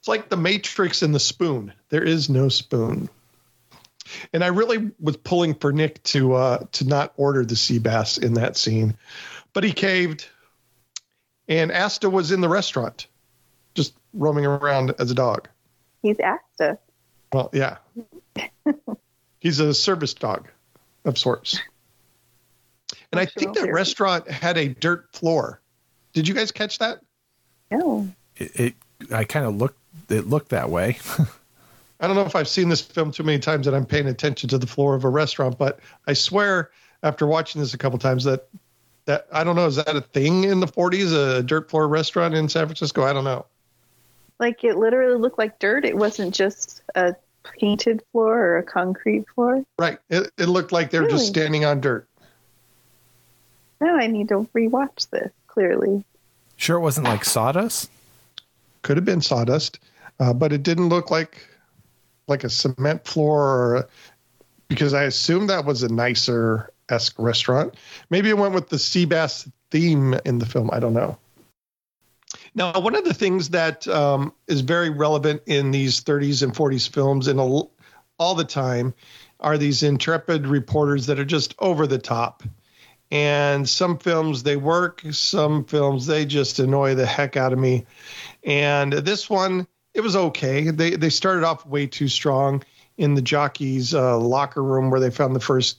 It's 0.00 0.08
like 0.08 0.28
the 0.28 0.36
Matrix 0.36 1.02
and 1.02 1.14
the 1.14 1.20
spoon. 1.20 1.72
There 1.90 2.02
is 2.02 2.28
no 2.28 2.48
spoon. 2.48 3.08
And 4.32 4.42
I 4.42 4.48
really 4.48 4.90
was 4.98 5.16
pulling 5.16 5.54
for 5.54 5.72
Nick 5.72 6.02
to 6.02 6.34
uh, 6.34 6.64
to 6.72 6.84
not 6.84 7.12
order 7.16 7.44
the 7.44 7.54
sea 7.54 7.78
bass 7.78 8.18
in 8.18 8.34
that 8.34 8.56
scene, 8.56 8.96
but 9.52 9.62
he 9.62 9.72
caved. 9.72 10.26
And 11.46 11.70
Asta 11.70 12.10
was 12.10 12.32
in 12.32 12.40
the 12.40 12.48
restaurant, 12.48 13.06
just 13.74 13.94
roaming 14.12 14.44
around 14.44 14.94
as 14.98 15.12
a 15.12 15.14
dog. 15.14 15.48
He's 16.02 16.16
Asta. 16.18 16.78
Well, 17.32 17.48
yeah. 17.52 17.76
He's 19.38 19.60
a 19.60 19.72
service 19.72 20.14
dog 20.14 20.48
of 21.04 21.16
sorts. 21.16 21.60
And 23.12 23.20
I 23.20 23.26
think 23.26 23.54
that 23.54 23.72
restaurant 23.72 24.28
had 24.28 24.58
a 24.58 24.66
dirt 24.66 25.12
floor. 25.12 25.60
Did 26.12 26.26
you 26.26 26.34
guys 26.34 26.50
catch 26.50 26.78
that? 26.78 26.98
No. 27.78 28.08
It, 28.36 28.60
it 28.60 28.74
I 29.12 29.24
kind 29.24 29.46
of 29.46 29.56
looked 29.56 29.78
it 30.08 30.26
looked 30.26 30.50
that 30.50 30.70
way. 30.70 30.98
I 32.00 32.06
don't 32.06 32.16
know 32.16 32.22
if 32.22 32.34
I've 32.34 32.48
seen 32.48 32.68
this 32.68 32.80
film 32.80 33.12
too 33.12 33.22
many 33.22 33.38
times 33.38 33.66
that 33.66 33.74
I'm 33.74 33.86
paying 33.86 34.08
attention 34.08 34.48
to 34.50 34.58
the 34.58 34.66
floor 34.66 34.94
of 34.94 35.04
a 35.04 35.08
restaurant, 35.08 35.56
but 35.56 35.78
I 36.06 36.14
swear 36.14 36.70
after 37.04 37.26
watching 37.26 37.60
this 37.60 37.74
a 37.74 37.78
couple 37.78 37.98
times 37.98 38.24
that 38.24 38.48
that 39.04 39.26
I 39.32 39.44
don't 39.44 39.56
know 39.56 39.66
is 39.66 39.76
that 39.76 39.94
a 39.94 40.00
thing 40.00 40.44
in 40.44 40.60
the 40.60 40.66
40s 40.66 41.12
a 41.12 41.42
dirt 41.42 41.70
floor 41.70 41.88
restaurant 41.88 42.34
in 42.34 42.48
San 42.48 42.66
Francisco? 42.66 43.04
I 43.04 43.12
don't 43.12 43.24
know. 43.24 43.46
Like 44.38 44.64
it 44.64 44.76
literally 44.76 45.18
looked 45.18 45.38
like 45.38 45.58
dirt. 45.58 45.84
It 45.84 45.96
wasn't 45.96 46.34
just 46.34 46.82
a 46.94 47.14
painted 47.44 48.02
floor 48.12 48.38
or 48.38 48.58
a 48.58 48.62
concrete 48.62 49.28
floor. 49.34 49.64
Right. 49.78 49.98
It, 50.10 50.30
it 50.38 50.46
looked 50.46 50.72
like 50.72 50.90
they 50.90 50.98
were 50.98 51.06
really? 51.06 51.18
just 51.18 51.28
standing 51.28 51.64
on 51.64 51.80
dirt. 51.80 52.08
Now 53.80 53.96
I 53.96 54.06
need 54.06 54.28
to 54.28 54.48
rewatch 54.54 55.10
this. 55.10 55.30
Clearly. 55.48 56.04
Sure, 56.62 56.76
it 56.76 56.82
wasn't 56.82 57.08
like 57.08 57.24
sawdust. 57.24 57.90
Could 58.82 58.96
have 58.96 59.04
been 59.04 59.20
sawdust, 59.20 59.80
uh, 60.20 60.32
but 60.32 60.52
it 60.52 60.62
didn't 60.62 60.90
look 60.90 61.10
like 61.10 61.44
like 62.28 62.44
a 62.44 62.48
cement 62.48 63.04
floor 63.04 63.42
or 63.42 63.74
a, 63.74 63.88
because 64.68 64.94
I 64.94 65.02
assumed 65.02 65.50
that 65.50 65.64
was 65.64 65.82
a 65.82 65.92
nicer 65.92 66.72
esque 66.88 67.18
restaurant. 67.18 67.74
Maybe 68.10 68.28
it 68.28 68.38
went 68.38 68.54
with 68.54 68.68
the 68.68 68.78
sea 68.78 69.06
bass 69.06 69.50
theme 69.72 70.14
in 70.24 70.38
the 70.38 70.46
film. 70.46 70.70
I 70.72 70.78
don't 70.78 70.94
know. 70.94 71.18
Now, 72.54 72.78
one 72.78 72.94
of 72.94 73.02
the 73.02 73.12
things 73.12 73.48
that 73.48 73.88
um, 73.88 74.32
is 74.46 74.60
very 74.60 74.88
relevant 74.88 75.42
in 75.46 75.72
these 75.72 76.00
30s 76.04 76.44
and 76.44 76.54
40s 76.54 76.88
films 76.88 77.26
and 77.26 77.40
all 77.40 78.34
the 78.36 78.44
time 78.44 78.94
are 79.40 79.58
these 79.58 79.82
intrepid 79.82 80.46
reporters 80.46 81.06
that 81.06 81.18
are 81.18 81.24
just 81.24 81.56
over 81.58 81.88
the 81.88 81.98
top. 81.98 82.44
And 83.12 83.68
some 83.68 83.98
films 83.98 84.42
they 84.42 84.56
work, 84.56 85.02
some 85.10 85.64
films 85.64 86.06
they 86.06 86.24
just 86.24 86.58
annoy 86.58 86.94
the 86.94 87.04
heck 87.04 87.36
out 87.36 87.52
of 87.52 87.58
me. 87.58 87.84
And 88.42 88.90
this 88.90 89.28
one, 89.28 89.66
it 89.92 90.00
was 90.00 90.16
okay. 90.16 90.70
They 90.70 90.96
they 90.96 91.10
started 91.10 91.44
off 91.44 91.66
way 91.66 91.86
too 91.86 92.08
strong 92.08 92.64
in 92.96 93.14
the 93.14 93.20
jockeys 93.20 93.94
uh, 93.94 94.18
locker 94.18 94.62
room 94.62 94.90
where 94.90 94.98
they 94.98 95.10
found 95.10 95.36
the 95.36 95.40
first 95.40 95.78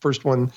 first 0.00 0.26
one 0.26 0.52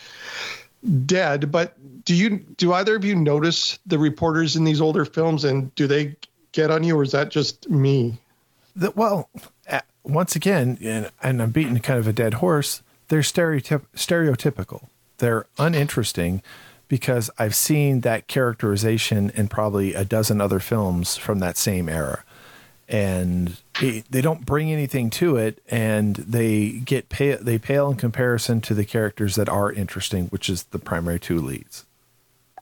dead. 1.05 1.53
But 1.53 1.77
do 2.03 2.13
you 2.13 2.39
do 2.57 2.73
either 2.73 2.97
of 2.97 3.05
you 3.05 3.15
notice 3.15 3.79
the 3.85 3.97
reporters 3.97 4.57
in 4.57 4.65
these 4.65 4.81
older 4.81 5.05
films, 5.05 5.45
and 5.45 5.73
do 5.75 5.87
they 5.87 6.17
get 6.51 6.69
on 6.69 6.83
you, 6.83 6.97
or 6.97 7.03
is 7.03 7.13
that 7.13 7.29
just 7.29 7.69
me? 7.69 8.17
The, 8.75 8.91
well, 8.91 9.29
once 10.03 10.35
again, 10.35 10.77
and, 10.81 11.09
and 11.23 11.41
I'm 11.41 11.51
beating 11.51 11.79
kind 11.79 11.97
of 11.99 12.07
a 12.07 12.13
dead 12.13 12.35
horse. 12.35 12.81
They're 13.07 13.21
stereotyp- 13.21 13.87
stereotypical. 13.95 14.87
They're 15.19 15.45
uninteresting 15.57 16.41
because 16.89 17.29
I've 17.37 17.55
seen 17.55 18.01
that 18.01 18.27
characterization 18.27 19.31
in 19.35 19.47
probably 19.47 19.93
a 19.93 20.03
dozen 20.03 20.41
other 20.41 20.59
films 20.59 21.15
from 21.15 21.39
that 21.39 21.55
same 21.55 21.87
era. 21.87 22.25
And 22.89 23.57
they 23.79 24.21
don't 24.21 24.45
bring 24.45 24.71
anything 24.71 25.11
to 25.11 25.37
it 25.37 25.61
and 25.69 26.15
they 26.15 26.71
get 26.71 27.07
pale 27.07 27.37
they 27.39 27.59
pale 27.59 27.91
in 27.91 27.97
comparison 27.97 28.59
to 28.61 28.73
the 28.73 28.83
characters 28.83 29.35
that 29.35 29.47
are 29.47 29.71
interesting 29.71 30.25
which 30.29 30.49
is 30.49 30.63
the 30.63 30.79
primary 30.79 31.19
two 31.19 31.39
leads. 31.39 31.85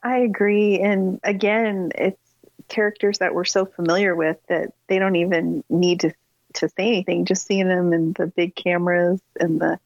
I 0.04 0.18
agree. 0.18 0.82
And 0.82 1.22
again 1.24 1.94
it's 1.96 2.20
characters 2.68 3.20
that 3.20 3.34
we're 3.34 3.46
so 3.46 3.66
familiar 3.66 4.14
with 4.14 4.38
that 4.50 4.74
they 4.88 5.00
don't 5.00 5.16
even 5.16 5.64
need 5.70 6.02
to 6.02 6.12
to 6.56 6.68
say 6.68 6.88
anything. 6.88 7.24
Just 7.24 7.48
seeing 7.48 7.70
them 7.70 7.94
in 7.94 8.12
the 8.12 8.28
big 8.28 8.54
cameras 8.54 9.22
and 9.40 9.62
the 9.62 9.80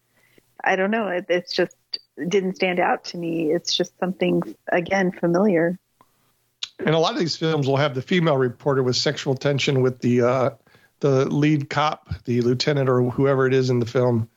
i 0.64 0.76
don't 0.76 0.92
know. 0.92 1.08
It, 1.08 1.28
it's 1.30 1.54
just 1.54 1.76
didn't 2.28 2.56
stand 2.56 2.80
out 2.80 3.04
to 3.04 3.18
me 3.18 3.52
it's 3.52 3.76
just 3.76 3.98
something 4.00 4.42
again 4.72 5.12
familiar 5.12 5.78
and 6.86 6.96
a 6.96 7.00
lot 7.00 7.14
of 7.14 7.20
these 7.20 7.36
films 7.36 7.68
will 7.68 7.78
have 7.78 7.94
the 7.94 8.02
female 8.02 8.38
reporter 8.38 8.82
with 8.82 8.96
sexual 8.96 9.36
tension 9.36 9.82
with 9.82 10.00
the 10.00 10.22
uh, 10.22 10.50
the 11.02 11.26
lead 11.26 11.70
cop, 11.70 12.10
the 12.26 12.42
lieutenant 12.42 12.90
or 12.90 13.10
whoever 13.10 13.46
it 13.46 13.54
is 13.54 13.70
in 13.70 13.80
the 13.80 13.86
film. 13.86 14.30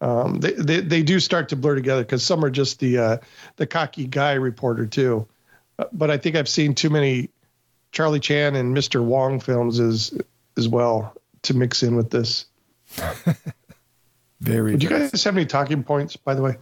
Um, 0.00 0.40
they, 0.40 0.52
they 0.52 0.80
they 0.80 1.02
do 1.02 1.20
start 1.20 1.50
to 1.50 1.56
blur 1.56 1.76
together 1.76 2.02
because 2.02 2.24
some 2.24 2.44
are 2.44 2.50
just 2.50 2.80
the 2.80 2.98
uh, 2.98 3.16
the 3.56 3.66
cocky 3.66 4.06
guy 4.06 4.32
reporter 4.32 4.86
too. 4.86 5.28
Uh, 5.78 5.84
but 5.92 6.10
I 6.10 6.18
think 6.18 6.34
I've 6.34 6.48
seen 6.48 6.74
too 6.74 6.90
many 6.90 7.30
Charlie 7.92 8.20
Chan 8.20 8.56
and 8.56 8.76
Mr. 8.76 9.02
Wong 9.02 9.38
films 9.38 9.78
as 9.78 10.18
as 10.56 10.68
well 10.68 11.14
to 11.42 11.54
mix 11.54 11.82
in 11.82 11.94
with 11.94 12.10
this. 12.10 12.46
Very. 14.42 14.76
Do 14.76 14.82
you 14.84 14.90
guys 14.90 15.22
have 15.22 15.36
any 15.36 15.46
talking 15.46 15.84
points, 15.84 16.16
by 16.16 16.34
the 16.34 16.42
way? 16.42 16.56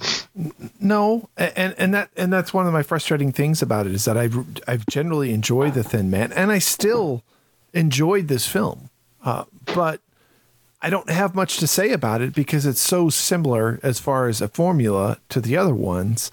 No, 0.78 1.30
and 1.38 1.74
and 1.78 1.94
that 1.94 2.10
and 2.14 2.30
that's 2.30 2.52
one 2.52 2.66
of 2.66 2.74
my 2.74 2.82
frustrating 2.82 3.32
things 3.32 3.62
about 3.62 3.86
it 3.86 3.94
is 3.94 4.04
that 4.04 4.18
I've 4.18 4.36
I've 4.68 4.84
generally 4.84 5.32
enjoyed 5.32 5.72
the 5.72 5.82
Thin 5.82 6.10
Man, 6.10 6.30
and 6.32 6.52
I 6.52 6.58
still 6.58 7.24
enjoyed 7.72 8.28
this 8.28 8.46
film, 8.46 8.90
uh, 9.24 9.44
but 9.74 10.02
I 10.82 10.90
don't 10.90 11.08
have 11.08 11.34
much 11.34 11.56
to 11.56 11.66
say 11.66 11.92
about 11.92 12.20
it 12.20 12.34
because 12.34 12.66
it's 12.66 12.82
so 12.82 13.08
similar 13.08 13.80
as 13.82 13.98
far 13.98 14.28
as 14.28 14.42
a 14.42 14.48
formula 14.48 15.18
to 15.30 15.40
the 15.40 15.56
other 15.56 15.74
ones, 15.74 16.30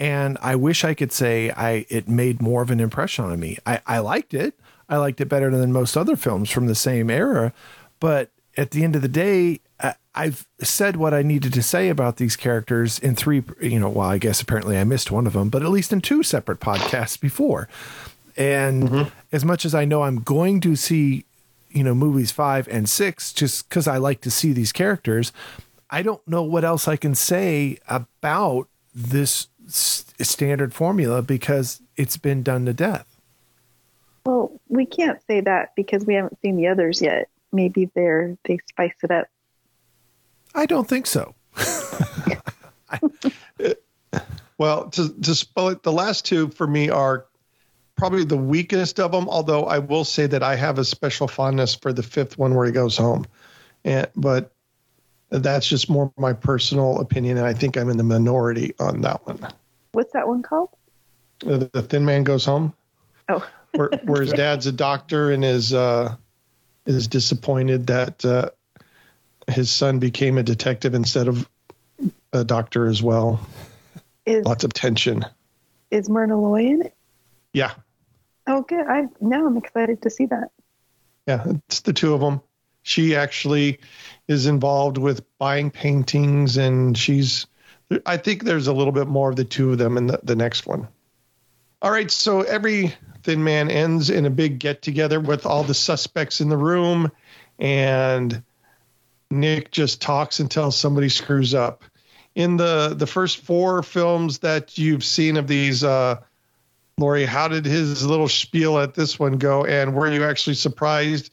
and 0.00 0.38
I 0.42 0.56
wish 0.56 0.82
I 0.82 0.94
could 0.94 1.12
say 1.12 1.52
I 1.52 1.86
it 1.88 2.08
made 2.08 2.42
more 2.42 2.62
of 2.62 2.70
an 2.72 2.80
impression 2.80 3.26
on 3.26 3.38
me. 3.38 3.58
I 3.64 3.80
I 3.86 4.00
liked 4.00 4.34
it. 4.34 4.58
I 4.88 4.96
liked 4.96 5.20
it 5.20 5.26
better 5.26 5.56
than 5.56 5.72
most 5.72 5.96
other 5.96 6.16
films 6.16 6.50
from 6.50 6.66
the 6.66 6.74
same 6.74 7.10
era, 7.10 7.52
but 8.00 8.30
at 8.56 8.72
the 8.72 8.82
end 8.82 8.96
of 8.96 9.02
the 9.02 9.08
day, 9.08 9.60
I've 10.14 10.46
said 10.60 10.96
what 10.96 11.14
I 11.14 11.22
needed 11.22 11.52
to 11.54 11.62
say 11.62 11.88
about 11.88 12.16
these 12.16 12.36
characters 12.36 12.98
in 12.98 13.14
three, 13.14 13.44
you 13.60 13.78
know, 13.78 13.88
well, 13.88 14.08
I 14.08 14.18
guess 14.18 14.40
apparently 14.40 14.76
I 14.76 14.84
missed 14.84 15.10
one 15.10 15.26
of 15.26 15.34
them, 15.34 15.50
but 15.50 15.62
at 15.62 15.68
least 15.68 15.92
in 15.92 16.00
two 16.00 16.22
separate 16.22 16.58
podcasts 16.58 17.20
before. 17.20 17.68
And 18.36 18.88
mm-hmm. 18.88 19.08
as 19.30 19.44
much 19.44 19.64
as 19.64 19.74
I 19.74 19.84
know 19.84 20.02
I'm 20.02 20.20
going 20.20 20.60
to 20.62 20.74
see, 20.74 21.26
you 21.70 21.84
know, 21.84 21.94
movies 21.94 22.32
five 22.32 22.66
and 22.68 22.88
six, 22.88 23.32
just 23.32 23.68
because 23.68 23.86
I 23.86 23.98
like 23.98 24.20
to 24.22 24.30
see 24.30 24.52
these 24.52 24.72
characters, 24.72 25.32
I 25.90 26.02
don't 26.02 26.26
know 26.26 26.42
what 26.42 26.64
else 26.64 26.88
I 26.88 26.96
can 26.96 27.14
say 27.14 27.78
about 27.88 28.68
this 28.94 29.46
s- 29.66 30.04
standard 30.20 30.74
formula 30.74 31.22
because 31.22 31.82
it's 31.96 32.16
been 32.16 32.42
done 32.42 32.66
to 32.66 32.72
death. 32.72 33.06
Well, 34.26 34.60
we 34.68 34.86
can't 34.86 35.20
say 35.26 35.40
that 35.42 35.74
because 35.76 36.04
we 36.04 36.14
haven't 36.14 36.38
seen 36.40 36.56
the 36.56 36.66
others 36.66 37.00
yet. 37.00 37.28
Maybe 37.52 37.90
they're 37.94 38.36
they 38.44 38.58
spice 38.68 38.94
it 39.02 39.10
up. 39.10 39.28
I 40.54 40.66
don't 40.66 40.88
think 40.88 41.06
so. 41.06 41.34
Well, 44.60 44.90
to 44.90 45.08
to 45.08 45.34
spell 45.34 45.68
it, 45.68 45.82
the 45.82 45.90
last 45.90 46.26
two 46.26 46.50
for 46.50 46.66
me 46.66 46.90
are 46.90 47.24
probably 47.96 48.24
the 48.24 48.36
weakest 48.36 49.00
of 49.00 49.10
them. 49.10 49.26
Although 49.26 49.64
I 49.64 49.78
will 49.78 50.04
say 50.04 50.26
that 50.26 50.42
I 50.42 50.54
have 50.54 50.78
a 50.78 50.84
special 50.84 51.28
fondness 51.28 51.74
for 51.74 51.94
the 51.94 52.02
fifth 52.02 52.36
one 52.36 52.54
where 52.54 52.66
he 52.66 52.72
goes 52.72 52.94
home, 52.94 53.24
and 53.86 54.06
but 54.14 54.52
that's 55.30 55.66
just 55.66 55.88
more 55.88 56.12
my 56.18 56.34
personal 56.34 57.00
opinion, 57.00 57.38
and 57.38 57.46
I 57.46 57.54
think 57.54 57.78
I'm 57.78 57.88
in 57.88 57.96
the 57.96 58.04
minority 58.04 58.74
on 58.78 59.00
that 59.00 59.26
one. 59.26 59.48
What's 59.92 60.12
that 60.12 60.28
one 60.28 60.42
called? 60.42 60.68
The, 61.38 61.70
the 61.72 61.80
Thin 61.80 62.04
Man 62.04 62.22
goes 62.22 62.44
home, 62.44 62.74
Oh, 63.30 63.48
where, 63.74 63.88
where 64.04 64.20
his 64.20 64.32
dad's 64.34 64.66
a 64.66 64.72
doctor 64.72 65.30
and 65.30 65.42
is 65.42 65.72
uh, 65.72 66.16
is 66.84 67.08
disappointed 67.08 67.86
that 67.86 68.22
uh, 68.26 68.50
his 69.48 69.70
son 69.70 69.98
became 69.98 70.38
a 70.38 70.42
detective 70.42 70.94
instead 70.94 71.28
of 71.28 71.48
a 72.32 72.44
doctor 72.44 72.86
as 72.86 73.02
well. 73.02 73.40
is 74.26 74.44
Lots 74.44 74.64
of 74.64 74.72
tension. 74.72 75.24
is 75.90 76.08
Myrna 76.08 76.40
Loy 76.40 76.66
in 76.66 76.82
it? 76.82 76.94
Yeah, 77.52 77.72
Oh, 78.46 78.62
good. 78.62 78.86
I 78.86 79.06
now 79.20 79.46
I'm 79.46 79.56
excited 79.56 80.02
to 80.02 80.10
see 80.10 80.26
that. 80.26 80.50
Yeah, 81.26 81.44
it's 81.68 81.80
the 81.80 81.92
two 81.92 82.14
of 82.14 82.20
them. 82.20 82.40
She 82.82 83.14
actually 83.14 83.78
is 84.26 84.46
involved 84.46 84.98
with 84.98 85.22
buying 85.38 85.70
paintings, 85.70 86.56
and 86.56 86.96
she's. 86.96 87.46
I 88.06 88.16
think 88.16 88.44
there's 88.44 88.66
a 88.66 88.72
little 88.72 88.92
bit 88.92 89.06
more 89.08 89.30
of 89.30 89.36
the 89.36 89.44
two 89.44 89.72
of 89.72 89.78
them 89.78 89.96
in 89.96 90.06
the, 90.06 90.18
the 90.22 90.34
next 90.36 90.66
one. 90.66 90.88
All 91.82 91.90
right, 91.90 92.10
so 92.10 92.40
every 92.42 92.94
Thin 93.22 93.44
Man 93.44 93.70
ends 93.70 94.10
in 94.10 94.26
a 94.26 94.30
big 94.30 94.58
get 94.58 94.80
together 94.82 95.20
with 95.20 95.44
all 95.46 95.62
the 95.62 95.74
suspects 95.74 96.40
in 96.40 96.48
the 96.48 96.56
room, 96.56 97.10
and 97.58 98.42
Nick 99.30 99.70
just 99.70 100.00
talks 100.02 100.40
until 100.40 100.70
somebody 100.70 101.08
screws 101.08 101.54
up. 101.54 101.84
In 102.34 102.56
the 102.56 102.94
the 102.96 103.06
first 103.06 103.38
four 103.38 103.82
films 103.82 104.38
that 104.38 104.78
you've 104.78 105.04
seen 105.04 105.36
of 105.36 105.46
these, 105.48 105.82
uh, 105.82 106.16
Lori, 106.98 107.24
how 107.24 107.48
did 107.48 107.64
his 107.64 108.06
little 108.06 108.28
spiel 108.28 108.78
at 108.78 108.94
this 108.94 109.18
one 109.18 109.38
go? 109.38 109.64
And 109.64 109.94
were 109.94 110.10
you 110.10 110.24
actually 110.24 110.54
surprised 110.54 111.32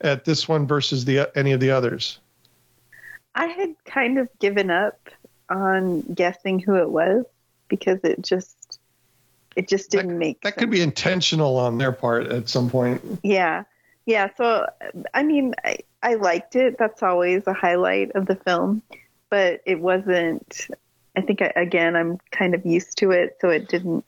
at 0.00 0.24
this 0.24 0.48
one 0.48 0.66
versus 0.66 1.04
the 1.04 1.30
any 1.36 1.52
of 1.52 1.60
the 1.60 1.70
others? 1.70 2.18
I 3.34 3.46
had 3.46 3.74
kind 3.84 4.18
of 4.18 4.28
given 4.38 4.70
up 4.70 5.08
on 5.50 6.02
guessing 6.02 6.58
who 6.58 6.76
it 6.76 6.90
was 6.90 7.24
because 7.68 7.98
it 8.04 8.22
just 8.22 8.78
it 9.56 9.68
just 9.68 9.90
didn't 9.90 10.18
make 10.18 10.40
That 10.42 10.54
sense. 10.54 10.60
could 10.60 10.70
be 10.70 10.82
intentional 10.82 11.56
on 11.56 11.78
their 11.78 11.92
part 11.92 12.28
at 12.28 12.48
some 12.48 12.70
point. 12.70 13.02
Yeah. 13.22 13.64
Yeah. 14.06 14.28
So, 14.36 14.66
I 15.14 15.22
mean, 15.24 15.54
I, 15.64 15.78
I 16.02 16.14
liked 16.14 16.56
it. 16.56 16.76
That's 16.78 17.02
always 17.02 17.46
a 17.46 17.52
highlight 17.52 18.12
of 18.14 18.26
the 18.26 18.36
film, 18.36 18.82
but 19.30 19.60
it 19.66 19.80
wasn't, 19.80 20.68
I 21.16 21.20
think, 21.22 21.42
I, 21.42 21.52
again, 21.56 21.96
I'm 21.96 22.18
kind 22.30 22.54
of 22.54 22.64
used 22.64 22.98
to 22.98 23.10
it. 23.10 23.36
So 23.40 23.48
it 23.48 23.68
didn't, 23.68 24.04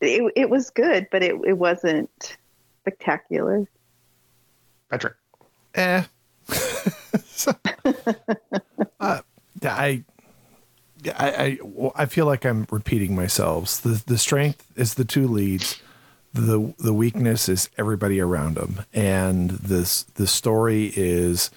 it, 0.00 0.32
it 0.36 0.50
was 0.50 0.70
good, 0.70 1.08
but 1.10 1.22
it, 1.22 1.34
it 1.46 1.54
wasn't 1.54 2.36
spectacular. 2.82 3.66
Patrick. 4.90 5.14
Eh. 5.74 6.04
So- 7.26 7.54
uh, 9.00 9.20
I, 9.62 10.02
I, 11.04 11.14
I, 11.16 11.58
I 11.94 12.06
feel 12.06 12.26
like 12.26 12.44
I'm 12.44 12.66
repeating 12.70 13.14
myself. 13.14 13.80
The 13.82 14.02
the 14.06 14.18
strength 14.18 14.64
is 14.76 14.94
the 14.94 15.04
two 15.04 15.28
leads. 15.28 15.80
The 16.38 16.72
the 16.78 16.94
weakness 16.94 17.48
is 17.48 17.68
everybody 17.76 18.20
around 18.20 18.54
them, 18.54 18.84
and 18.94 19.50
this 19.50 20.04
the 20.04 20.28
story 20.28 20.92
is 20.94 21.50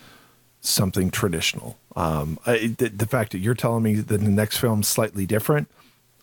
something 0.62 1.12
traditional. 1.12 1.78
Um, 1.96 2.39
I, 2.48 2.74
the, 2.78 2.89
the 2.89 3.06
fact 3.06 3.34
that 3.34 3.39
you're 3.39 3.54
telling 3.54 3.84
me 3.84 3.96
that 3.96 4.08
the 4.08 4.17
next 4.17 4.58
film's 4.58 4.88
slightly 4.88 5.28
different, 5.28 5.70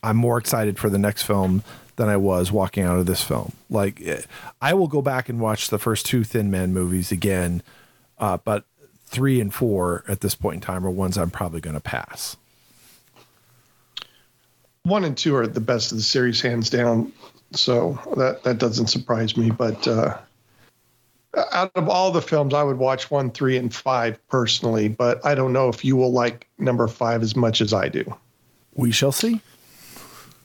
I'm 0.02 0.16
more 0.16 0.38
excited 0.38 0.76
for 0.76 0.90
the 0.90 0.98
next 0.98 1.22
film 1.22 1.62
than 1.94 2.08
I 2.08 2.16
was 2.16 2.50
walking 2.50 2.82
out 2.82 2.98
of 2.98 3.06
this 3.06 3.22
film. 3.22 3.52
Like, 3.70 4.00
eh, 4.04 4.22
I 4.60 4.74
will 4.74 4.88
go 4.88 5.02
back 5.02 5.28
and 5.28 5.38
watch 5.38 5.68
the 5.68 5.78
first 5.78 6.06
two 6.06 6.24
Thin 6.24 6.50
Man 6.50 6.72
movies 6.72 7.12
again, 7.12 7.62
uh, 8.18 8.38
but 8.38 8.64
three 9.06 9.40
and 9.40 9.54
four 9.54 10.02
at 10.08 10.20
this 10.20 10.34
point 10.34 10.56
in 10.56 10.60
time 10.62 10.84
are 10.84 10.90
ones 10.90 11.16
I'm 11.16 11.30
probably 11.30 11.60
going 11.60 11.74
to 11.74 11.80
pass. 11.80 12.36
One 14.82 15.04
and 15.04 15.16
two 15.16 15.36
are 15.36 15.46
the 15.46 15.60
best 15.60 15.92
of 15.92 15.98
the 15.98 16.04
series, 16.04 16.40
hands 16.40 16.70
down. 16.70 17.12
So 17.52 17.98
that 18.16 18.42
that 18.44 18.58
doesn't 18.58 18.88
surprise 18.88 19.36
me. 19.36 19.50
But 19.50 19.86
uh, 19.88 20.18
out 21.52 21.72
of 21.74 21.88
all 21.88 22.10
the 22.10 22.22
films, 22.22 22.54
I 22.54 22.62
would 22.62 22.78
watch 22.78 23.10
one, 23.10 23.30
three, 23.30 23.56
and 23.56 23.74
five 23.74 24.18
personally. 24.28 24.88
But 24.88 25.24
I 25.24 25.34
don't 25.34 25.52
know 25.52 25.68
if 25.68 25.84
you 25.84 25.96
will 25.96 26.12
like 26.12 26.46
number 26.58 26.86
five 26.88 27.22
as 27.22 27.34
much 27.36 27.60
as 27.60 27.72
I 27.72 27.88
do. 27.88 28.04
We 28.74 28.90
shall 28.92 29.12
see. 29.12 29.40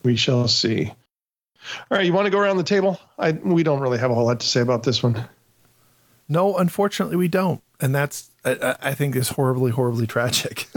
We 0.03 0.15
shall 0.15 0.47
see. 0.47 0.93
All 1.89 1.97
right, 1.97 2.05
you 2.05 2.11
want 2.13 2.25
to 2.25 2.31
go 2.31 2.39
around 2.39 2.57
the 2.57 2.63
table? 2.63 2.99
I 3.17 3.31
we 3.31 3.63
don't 3.63 3.79
really 3.79 3.97
have 3.99 4.11
a 4.11 4.15
whole 4.15 4.25
lot 4.25 4.39
to 4.41 4.47
say 4.47 4.61
about 4.61 4.83
this 4.83 5.01
one. 5.03 5.25
No, 6.29 6.57
unfortunately, 6.57 7.15
we 7.17 7.27
don't, 7.27 7.61
and 7.81 7.93
that's 7.93 8.31
I- 8.45 8.51
I, 8.81 8.89
I 8.89 8.93
think 8.93 9.15
is 9.15 9.29
horribly, 9.29 9.71
horribly 9.71 10.07
tragic. 10.07 10.67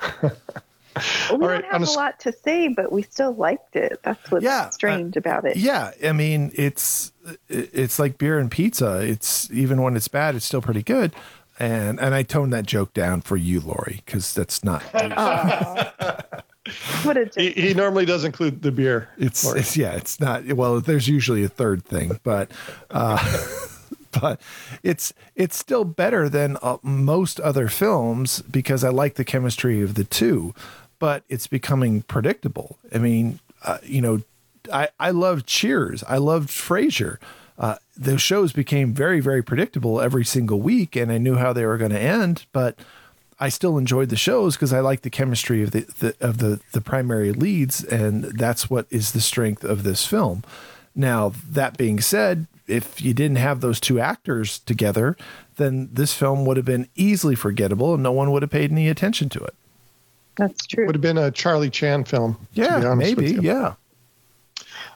We 1.32 1.36
right, 1.46 1.62
don't 1.62 1.72
have 1.72 1.80
a, 1.82 1.84
a 1.84 1.86
a 1.86 1.90
s- 1.90 1.96
lot 1.96 2.20
to 2.20 2.32
say, 2.32 2.68
but 2.68 2.90
we 2.92 3.02
still 3.02 3.34
liked 3.34 3.76
it. 3.76 4.00
That's 4.02 4.30
what's 4.30 4.44
Yeah, 4.44 4.70
strange 4.70 5.16
about 5.16 5.44
it. 5.44 5.56
yeah, 5.56 5.92
I 6.04 6.12
mean, 6.12 6.52
it's 6.54 7.12
it's 7.48 7.98
like 7.98 8.18
beer 8.18 8.38
and 8.38 8.50
pizza. 8.50 8.98
It's 9.00 9.50
even 9.52 9.82
when 9.82 9.96
it's 9.96 10.08
bad, 10.08 10.34
it's 10.34 10.44
still 10.44 10.62
pretty 10.62 10.82
good. 10.82 11.14
And 11.58 11.98
and 12.00 12.14
I 12.14 12.22
toned 12.22 12.52
that 12.52 12.66
joke 12.66 12.92
down 12.94 13.22
for 13.22 13.36
you, 13.36 13.60
Lori, 13.60 14.02
because 14.06 14.32
that's 14.34 14.62
not. 14.64 14.82
What 17.04 17.16
a 17.16 17.30
He, 17.36 17.50
he 17.52 17.74
normally 17.74 18.04
does 18.04 18.24
include 18.24 18.62
the 18.62 18.72
beer. 18.72 19.08
It's, 19.18 19.44
it's 19.54 19.76
yeah, 19.76 19.92
it's 19.94 20.18
not. 20.18 20.44
Well, 20.52 20.80
there's 20.80 21.06
usually 21.06 21.44
a 21.44 21.48
third 21.48 21.84
thing, 21.84 22.18
but 22.24 22.50
uh, 22.90 23.18
but 24.20 24.40
it's 24.82 25.12
it's 25.36 25.56
still 25.56 25.84
better 25.84 26.28
than 26.28 26.56
uh, 26.62 26.78
most 26.82 27.38
other 27.40 27.68
films 27.68 28.42
because 28.42 28.82
I 28.82 28.88
like 28.88 29.14
the 29.14 29.24
chemistry 29.24 29.80
of 29.80 29.94
the 29.94 30.02
two, 30.02 30.54
but 30.98 31.24
it's 31.28 31.46
becoming 31.46 32.02
predictable. 32.02 32.78
I 32.94 32.98
mean, 32.98 33.40
uh, 33.62 33.78
you 33.82 34.00
know, 34.00 34.22
I 34.72 34.88
I 34.98 35.10
loved 35.10 35.46
Cheers, 35.46 36.04
I 36.08 36.18
loved 36.18 36.50
Frasier. 36.50 37.18
Uh, 37.58 37.76
those 37.96 38.20
shows 38.20 38.52
became 38.52 38.92
very 38.92 39.20
very 39.20 39.42
predictable 39.42 40.00
every 40.00 40.24
single 40.24 40.60
week, 40.60 40.96
and 40.96 41.10
I 41.10 41.18
knew 41.18 41.36
how 41.36 41.52
they 41.52 41.66
were 41.66 41.78
going 41.78 41.92
to 41.92 42.00
end, 42.00 42.46
but. 42.52 42.78
I 43.38 43.50
still 43.50 43.76
enjoyed 43.76 44.08
the 44.08 44.16
shows 44.16 44.56
because 44.56 44.72
I 44.72 44.80
like 44.80 45.02
the 45.02 45.10
chemistry 45.10 45.62
of 45.62 45.72
the, 45.72 45.80
the 45.98 46.16
of 46.22 46.38
the 46.38 46.58
the 46.72 46.80
primary 46.80 47.32
leads, 47.32 47.84
and 47.84 48.24
that's 48.24 48.70
what 48.70 48.86
is 48.88 49.12
the 49.12 49.20
strength 49.20 49.62
of 49.62 49.82
this 49.82 50.06
film. 50.06 50.42
Now, 50.94 51.34
that 51.50 51.76
being 51.76 52.00
said, 52.00 52.46
if 52.66 53.02
you 53.02 53.12
didn't 53.12 53.36
have 53.36 53.60
those 53.60 53.78
two 53.78 54.00
actors 54.00 54.58
together, 54.60 55.16
then 55.56 55.90
this 55.92 56.14
film 56.14 56.46
would 56.46 56.56
have 56.56 56.66
been 56.66 56.88
easily 56.96 57.34
forgettable, 57.34 57.92
and 57.94 58.02
no 58.02 58.12
one 58.12 58.32
would 58.32 58.42
have 58.42 58.50
paid 58.50 58.72
any 58.72 58.88
attention 58.88 59.28
to 59.28 59.40
it. 59.40 59.54
That's 60.36 60.66
true. 60.66 60.86
Would 60.86 60.94
have 60.94 61.02
been 61.02 61.18
a 61.18 61.30
Charlie 61.30 61.70
Chan 61.70 62.04
film. 62.04 62.34
to 62.34 62.60
be 62.60 62.60
Yeah, 62.60 62.94
maybe. 62.94 63.38
Yeah. 63.40 63.74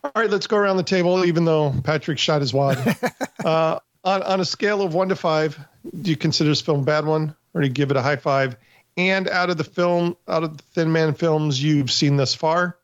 All 0.02 0.12
right, 0.14 0.30
let's 0.30 0.46
go 0.46 0.56
around 0.56 0.78
the 0.78 0.82
table, 0.82 1.24
even 1.24 1.44
though 1.44 1.74
Patrick 1.84 2.18
shot 2.18 2.40
his 2.40 2.54
wad. 2.54 2.78
uh, 3.44 3.78
on, 4.04 4.22
on 4.22 4.40
a 4.40 4.44
scale 4.44 4.82
of 4.82 4.94
one 4.94 5.08
to 5.10 5.16
five, 5.16 5.58
do 6.00 6.10
you 6.10 6.16
consider 6.16 6.50
this 6.50 6.60
film 6.60 6.80
a 6.80 6.84
bad 6.84 7.04
one 7.04 7.34
or 7.54 7.60
do 7.60 7.66
you 7.66 7.72
give 7.72 7.90
it 7.90 7.96
a 7.96 8.02
high 8.02 8.16
five? 8.16 8.56
And 8.96 9.28
out 9.28 9.50
of 9.50 9.56
the 9.56 9.64
film, 9.64 10.16
out 10.28 10.42
of 10.42 10.56
the 10.56 10.62
Thin 10.74 10.92
Man 10.92 11.14
films 11.14 11.62
you've 11.62 11.90
seen 11.90 12.16
thus 12.16 12.34
far, 12.34 12.76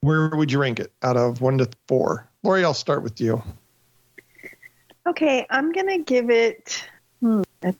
where 0.00 0.30
would 0.30 0.52
you 0.52 0.60
rank 0.60 0.80
it 0.80 0.92
out 1.02 1.16
of 1.16 1.40
one 1.40 1.58
to 1.58 1.68
four? 1.88 2.28
Lori, 2.42 2.64
I'll 2.64 2.74
start 2.74 3.02
with 3.02 3.20
you. 3.20 3.42
Okay, 5.06 5.46
I'm 5.50 5.72
going 5.72 5.88
to 5.88 5.98
give 5.98 6.30
it 6.30 6.84
hmm, 7.20 7.42
a 7.62 7.74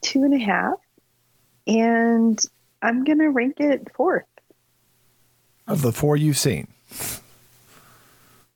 two 0.00 0.22
and 0.24 0.34
a 0.34 0.38
half. 0.38 0.74
And 1.66 2.42
I'm 2.82 3.04
going 3.04 3.18
to 3.18 3.28
rank 3.28 3.60
it 3.60 3.88
fourth. 3.94 4.24
Of 5.66 5.82
the 5.82 5.92
four 5.92 6.16
you've 6.16 6.38
seen. 6.38 6.68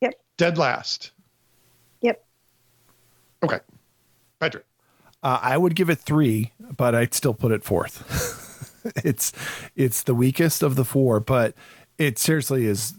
Yep. 0.00 0.14
Dead 0.36 0.58
last. 0.58 1.10
Yep. 2.00 2.24
Okay. 3.42 3.60
Patrick. 4.40 4.64
Uh, 5.22 5.38
I 5.40 5.56
would 5.56 5.76
give 5.76 5.90
it 5.90 5.98
three, 5.98 6.52
but 6.76 6.94
I'd 6.94 7.14
still 7.14 7.34
put 7.34 7.52
it 7.52 7.62
fourth. 7.62 8.82
it's 9.04 9.32
it's 9.76 10.02
the 10.02 10.14
weakest 10.14 10.62
of 10.62 10.74
the 10.74 10.84
four, 10.84 11.20
but 11.20 11.54
it 11.98 12.18
seriously 12.18 12.66
is. 12.66 12.94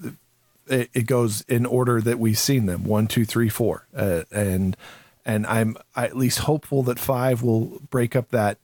It, 0.68 0.90
it 0.94 1.08
goes 1.08 1.42
in 1.50 1.66
order 1.66 2.00
that 2.00 2.20
we've 2.20 2.38
seen 2.38 2.68
them 2.68 2.86
one, 2.86 3.08
two, 3.08 3.26
three, 3.26 3.50
four, 3.50 3.88
uh, 3.96 4.24
and 4.32 4.78
and 5.26 5.46
I'm 5.48 5.76
at 5.96 6.16
least 6.16 6.40
hopeful 6.40 6.84
that 6.84 7.00
five 7.00 7.44
will 7.44 7.82
break 7.90 8.16
up 8.16 8.30
that 8.30 8.60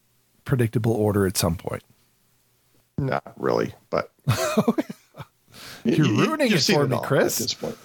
predictable 0.46 0.94
order 0.94 1.28
at 1.28 1.36
some 1.36 1.56
point. 1.56 1.84
Not 3.00 3.34
really, 3.38 3.74
but 3.90 4.12
you're 5.84 6.06
ruining 6.06 6.52
it 6.52 6.62
for 6.62 6.88
me, 6.88 7.00
Chris. 7.04 7.40
At 7.40 7.44
this 7.44 7.54
point. 7.54 7.78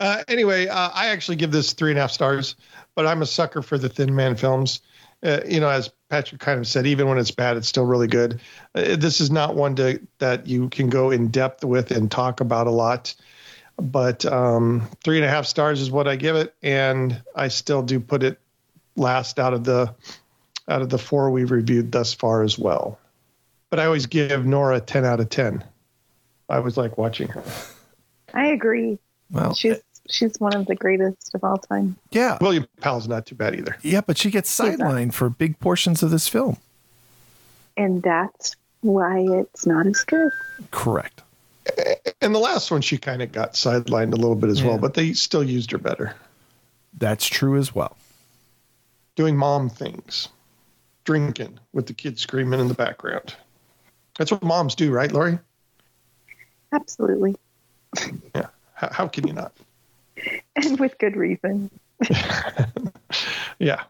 Uh, 0.00 0.24
anyway, 0.28 0.66
uh, 0.66 0.90
I 0.92 1.08
actually 1.08 1.36
give 1.36 1.52
this 1.52 1.72
three 1.72 1.90
and 1.90 1.98
a 1.98 2.02
half 2.02 2.10
stars, 2.10 2.56
but 2.94 3.06
I'm 3.06 3.22
a 3.22 3.26
sucker 3.26 3.62
for 3.62 3.78
the 3.78 3.88
Thin 3.88 4.14
Man 4.14 4.36
films. 4.36 4.80
Uh, 5.22 5.40
you 5.46 5.60
know, 5.60 5.68
as 5.68 5.88
Patrick 6.10 6.40
kind 6.40 6.58
of 6.58 6.66
said, 6.66 6.86
even 6.86 7.08
when 7.08 7.16
it's 7.16 7.30
bad, 7.30 7.56
it's 7.56 7.68
still 7.68 7.86
really 7.86 8.08
good. 8.08 8.40
Uh, 8.74 8.96
this 8.96 9.20
is 9.20 9.30
not 9.30 9.54
one 9.54 9.76
to, 9.76 10.00
that 10.18 10.46
you 10.46 10.68
can 10.68 10.90
go 10.90 11.10
in 11.10 11.28
depth 11.28 11.64
with 11.64 11.92
and 11.92 12.10
talk 12.10 12.40
about 12.40 12.66
a 12.66 12.70
lot, 12.70 13.14
but 13.76 14.26
um, 14.26 14.88
three 15.04 15.16
and 15.16 15.24
a 15.24 15.28
half 15.28 15.46
stars 15.46 15.80
is 15.80 15.90
what 15.90 16.08
I 16.08 16.16
give 16.16 16.34
it, 16.34 16.54
and 16.62 17.22
I 17.36 17.48
still 17.48 17.82
do 17.82 18.00
put 18.00 18.24
it 18.24 18.38
last 18.96 19.38
out 19.38 19.54
of 19.54 19.64
the 19.64 19.94
out 20.68 20.82
of 20.82 20.90
the 20.90 20.98
four 20.98 21.30
we've 21.30 21.50
reviewed 21.50 21.90
thus 21.92 22.12
far 22.12 22.42
as 22.42 22.58
well. 22.58 22.98
But 23.72 23.80
I 23.80 23.86
always 23.86 24.04
give 24.04 24.44
Nora 24.44 24.82
ten 24.82 25.06
out 25.06 25.18
of 25.18 25.30
ten. 25.30 25.64
I 26.50 26.58
was 26.58 26.76
like 26.76 26.98
watching 26.98 27.28
her. 27.28 27.42
I 28.34 28.48
agree. 28.48 28.98
Well, 29.30 29.54
she's 29.54 29.78
she's 30.10 30.38
one 30.38 30.54
of 30.54 30.66
the 30.66 30.74
greatest 30.74 31.34
of 31.34 31.42
all 31.42 31.56
time. 31.56 31.96
Yeah. 32.10 32.36
William 32.38 32.66
Powell's 32.82 33.08
not 33.08 33.24
too 33.24 33.34
bad 33.34 33.54
either. 33.54 33.78
Yeah, 33.80 34.02
but 34.02 34.18
she 34.18 34.30
gets 34.30 34.54
sidelined 34.54 35.14
for 35.14 35.30
big 35.30 35.58
portions 35.58 36.02
of 36.02 36.10
this 36.10 36.28
film. 36.28 36.58
And 37.78 38.02
that's 38.02 38.56
why 38.82 39.20
it's 39.20 39.64
not 39.64 39.86
as 39.86 40.04
good. 40.04 40.30
Correct. 40.70 41.22
And 42.20 42.34
the 42.34 42.40
last 42.40 42.70
one, 42.70 42.82
she 42.82 42.98
kind 42.98 43.22
of 43.22 43.32
got 43.32 43.54
sidelined 43.54 44.12
a 44.12 44.16
little 44.16 44.34
bit 44.34 44.50
as 44.50 44.60
yeah. 44.60 44.68
well, 44.68 44.76
but 44.76 44.92
they 44.92 45.14
still 45.14 45.42
used 45.42 45.70
her 45.70 45.78
better. 45.78 46.14
That's 46.98 47.24
true 47.26 47.56
as 47.56 47.74
well. 47.74 47.96
Doing 49.16 49.34
mom 49.34 49.70
things, 49.70 50.28
drinking 51.04 51.58
with 51.72 51.86
the 51.86 51.94
kids 51.94 52.20
screaming 52.20 52.60
in 52.60 52.68
the 52.68 52.74
background. 52.74 53.34
That's 54.18 54.30
what 54.30 54.42
moms 54.42 54.74
do, 54.74 54.90
right, 54.90 55.10
Lori? 55.10 55.38
Absolutely. 56.72 57.36
Yeah. 58.34 58.46
How, 58.72 58.88
how 58.90 59.08
can 59.08 59.26
you 59.26 59.34
not? 59.34 59.52
And 60.56 60.80
with 60.80 60.96
good 60.98 61.14
reason. 61.14 61.70
yeah. 63.58 63.82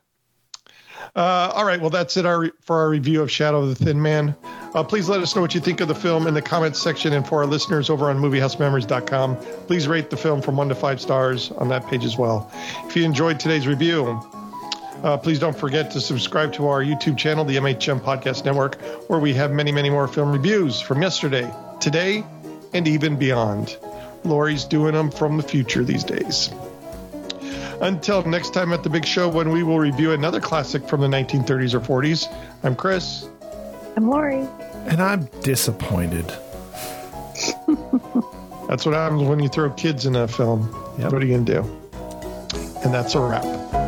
Uh, 1.15 1.53
all 1.55 1.65
right. 1.65 1.81
Well, 1.81 1.91
that's 1.91 2.17
it 2.17 2.27
our, 2.27 2.51
for 2.63 2.79
our 2.81 2.91
review 2.91 3.23
of 3.23 3.31
Shadow 3.31 3.63
of 3.63 3.69
the 3.79 3.85
Thin 3.85 4.03
Man. 4.03 4.35
Uh, 4.75 4.83
please 4.83 5.09
let 5.09 5.21
us 5.21 5.37
know 5.37 5.43
what 5.43 5.55
you 5.55 5.61
think 5.61 5.81
of 5.81 5.89
the 5.89 5.95
film 5.95 6.27
in 6.27 6.35
the 6.35 6.43
comments 6.43 6.81
section. 6.81 7.13
And 7.13 7.27
for 7.27 7.43
our 7.43 7.47
listeners 7.47 7.91
over 7.91 8.11
on 8.11 8.19
moviehousememories.com, 8.19 9.37
please 9.67 9.87
rate 9.87 10.11
the 10.11 10.17
film 10.17 10.43
from 10.43 10.57
one 10.57 10.69
to 10.69 10.75
five 10.75 11.01
stars 11.01 11.51
on 11.53 11.69
that 11.69 11.87
page 11.87 12.05
as 12.05 12.17
well. 12.17 12.51
If 12.87 12.97
you 12.97 13.05
enjoyed 13.05 13.39
today's 13.39 13.67
review, 13.67 14.21
uh, 15.03 15.17
please 15.17 15.39
don't 15.39 15.57
forget 15.57 15.91
to 15.91 16.01
subscribe 16.01 16.53
to 16.55 16.69
our 16.69 16.83
YouTube 16.83 17.19
channel, 17.19 17.45
the 17.45 17.57
MHM 17.57 18.01
Podcast 18.01 18.45
Network, 18.45 18.81
where 19.09 19.19
we 19.19 19.35
have 19.35 19.53
many, 19.53 19.73
many 19.73 19.91
more 19.91 20.07
film 20.07 20.33
reviews 20.33 20.81
from 20.81 21.03
yesterday, 21.03 21.53
today, 21.81 22.25
and 22.73 22.87
even 22.87 23.17
beyond. 23.17 23.77
Lori's 24.25 24.65
doing 24.65 24.95
them 24.95 25.11
from 25.11 25.37
the 25.37 25.43
future 25.43 25.83
these 25.83 26.05
days. 26.05 26.51
Until 27.81 28.23
next 28.23 28.55
time 28.55 28.73
at 28.73 28.85
the 28.85 28.91
big 28.91 29.05
show 29.05 29.29
when 29.29 29.51
we 29.51 29.65
will 29.65 29.81
review 29.81 30.13
another 30.13 30.41
classic 30.41 30.89
from 30.89 31.01
the 31.01 31.09
1930s 31.09 31.75
or 31.75 31.81
40s, 31.81 32.33
I'm 32.63 32.77
Chris. 32.77 33.29
I'm 33.97 34.09
Lori. 34.09 34.47
And 34.87 35.03
I'm 35.03 35.25
disappointed. 35.43 36.27
that's 38.69 38.87
what 38.87 38.95
happens 38.95 39.25
when 39.25 39.41
you 39.41 39.49
throw 39.49 39.71
kids 39.71 40.07
in 40.07 40.15
a 40.15 40.29
film. 40.29 40.63
Yep. 40.99 41.13
What 41.13 41.23
are 41.23 41.27
you 41.27 41.33
going 41.35 41.45
to 41.47 41.55
do? 41.55 41.63
And 42.85 42.95
that's 42.95 43.17
a 43.17 43.21
wrap. 43.21 43.82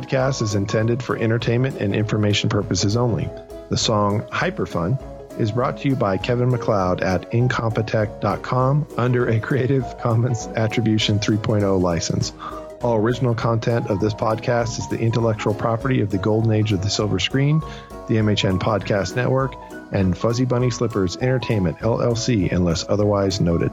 Podcast 0.00 0.40
is 0.40 0.54
intended 0.54 1.02
for 1.02 1.16
entertainment 1.16 1.76
and 1.76 1.94
information 1.94 2.48
purposes 2.48 2.96
only. 2.96 3.28
The 3.68 3.76
song 3.76 4.22
Hyperfun 4.32 4.98
is 5.38 5.52
brought 5.52 5.76
to 5.78 5.88
you 5.88 5.94
by 5.94 6.16
Kevin 6.16 6.48
MacLeod 6.48 7.02
at 7.02 7.30
incompetech.com 7.32 8.86
under 8.96 9.28
a 9.28 9.38
Creative 9.40 9.84
Commons 9.98 10.46
Attribution 10.56 11.18
3.0 11.18 11.80
license. 11.82 12.32
All 12.80 12.96
original 12.96 13.34
content 13.34 13.88
of 13.88 14.00
this 14.00 14.14
podcast 14.14 14.78
is 14.78 14.88
the 14.88 14.98
intellectual 14.98 15.52
property 15.52 16.00
of 16.00 16.08
the 16.08 16.18
golden 16.18 16.50
age 16.50 16.72
of 16.72 16.80
the 16.82 16.88
silver 16.88 17.18
screen, 17.18 17.60
the 18.08 18.16
MHN 18.16 18.58
Podcast 18.58 19.16
Network, 19.16 19.54
and 19.92 20.16
Fuzzy 20.16 20.46
Bunny 20.46 20.70
Slippers 20.70 21.18
Entertainment 21.18 21.78
LLC, 21.80 22.50
unless 22.50 22.88
otherwise 22.88 23.38
noted. 23.38 23.70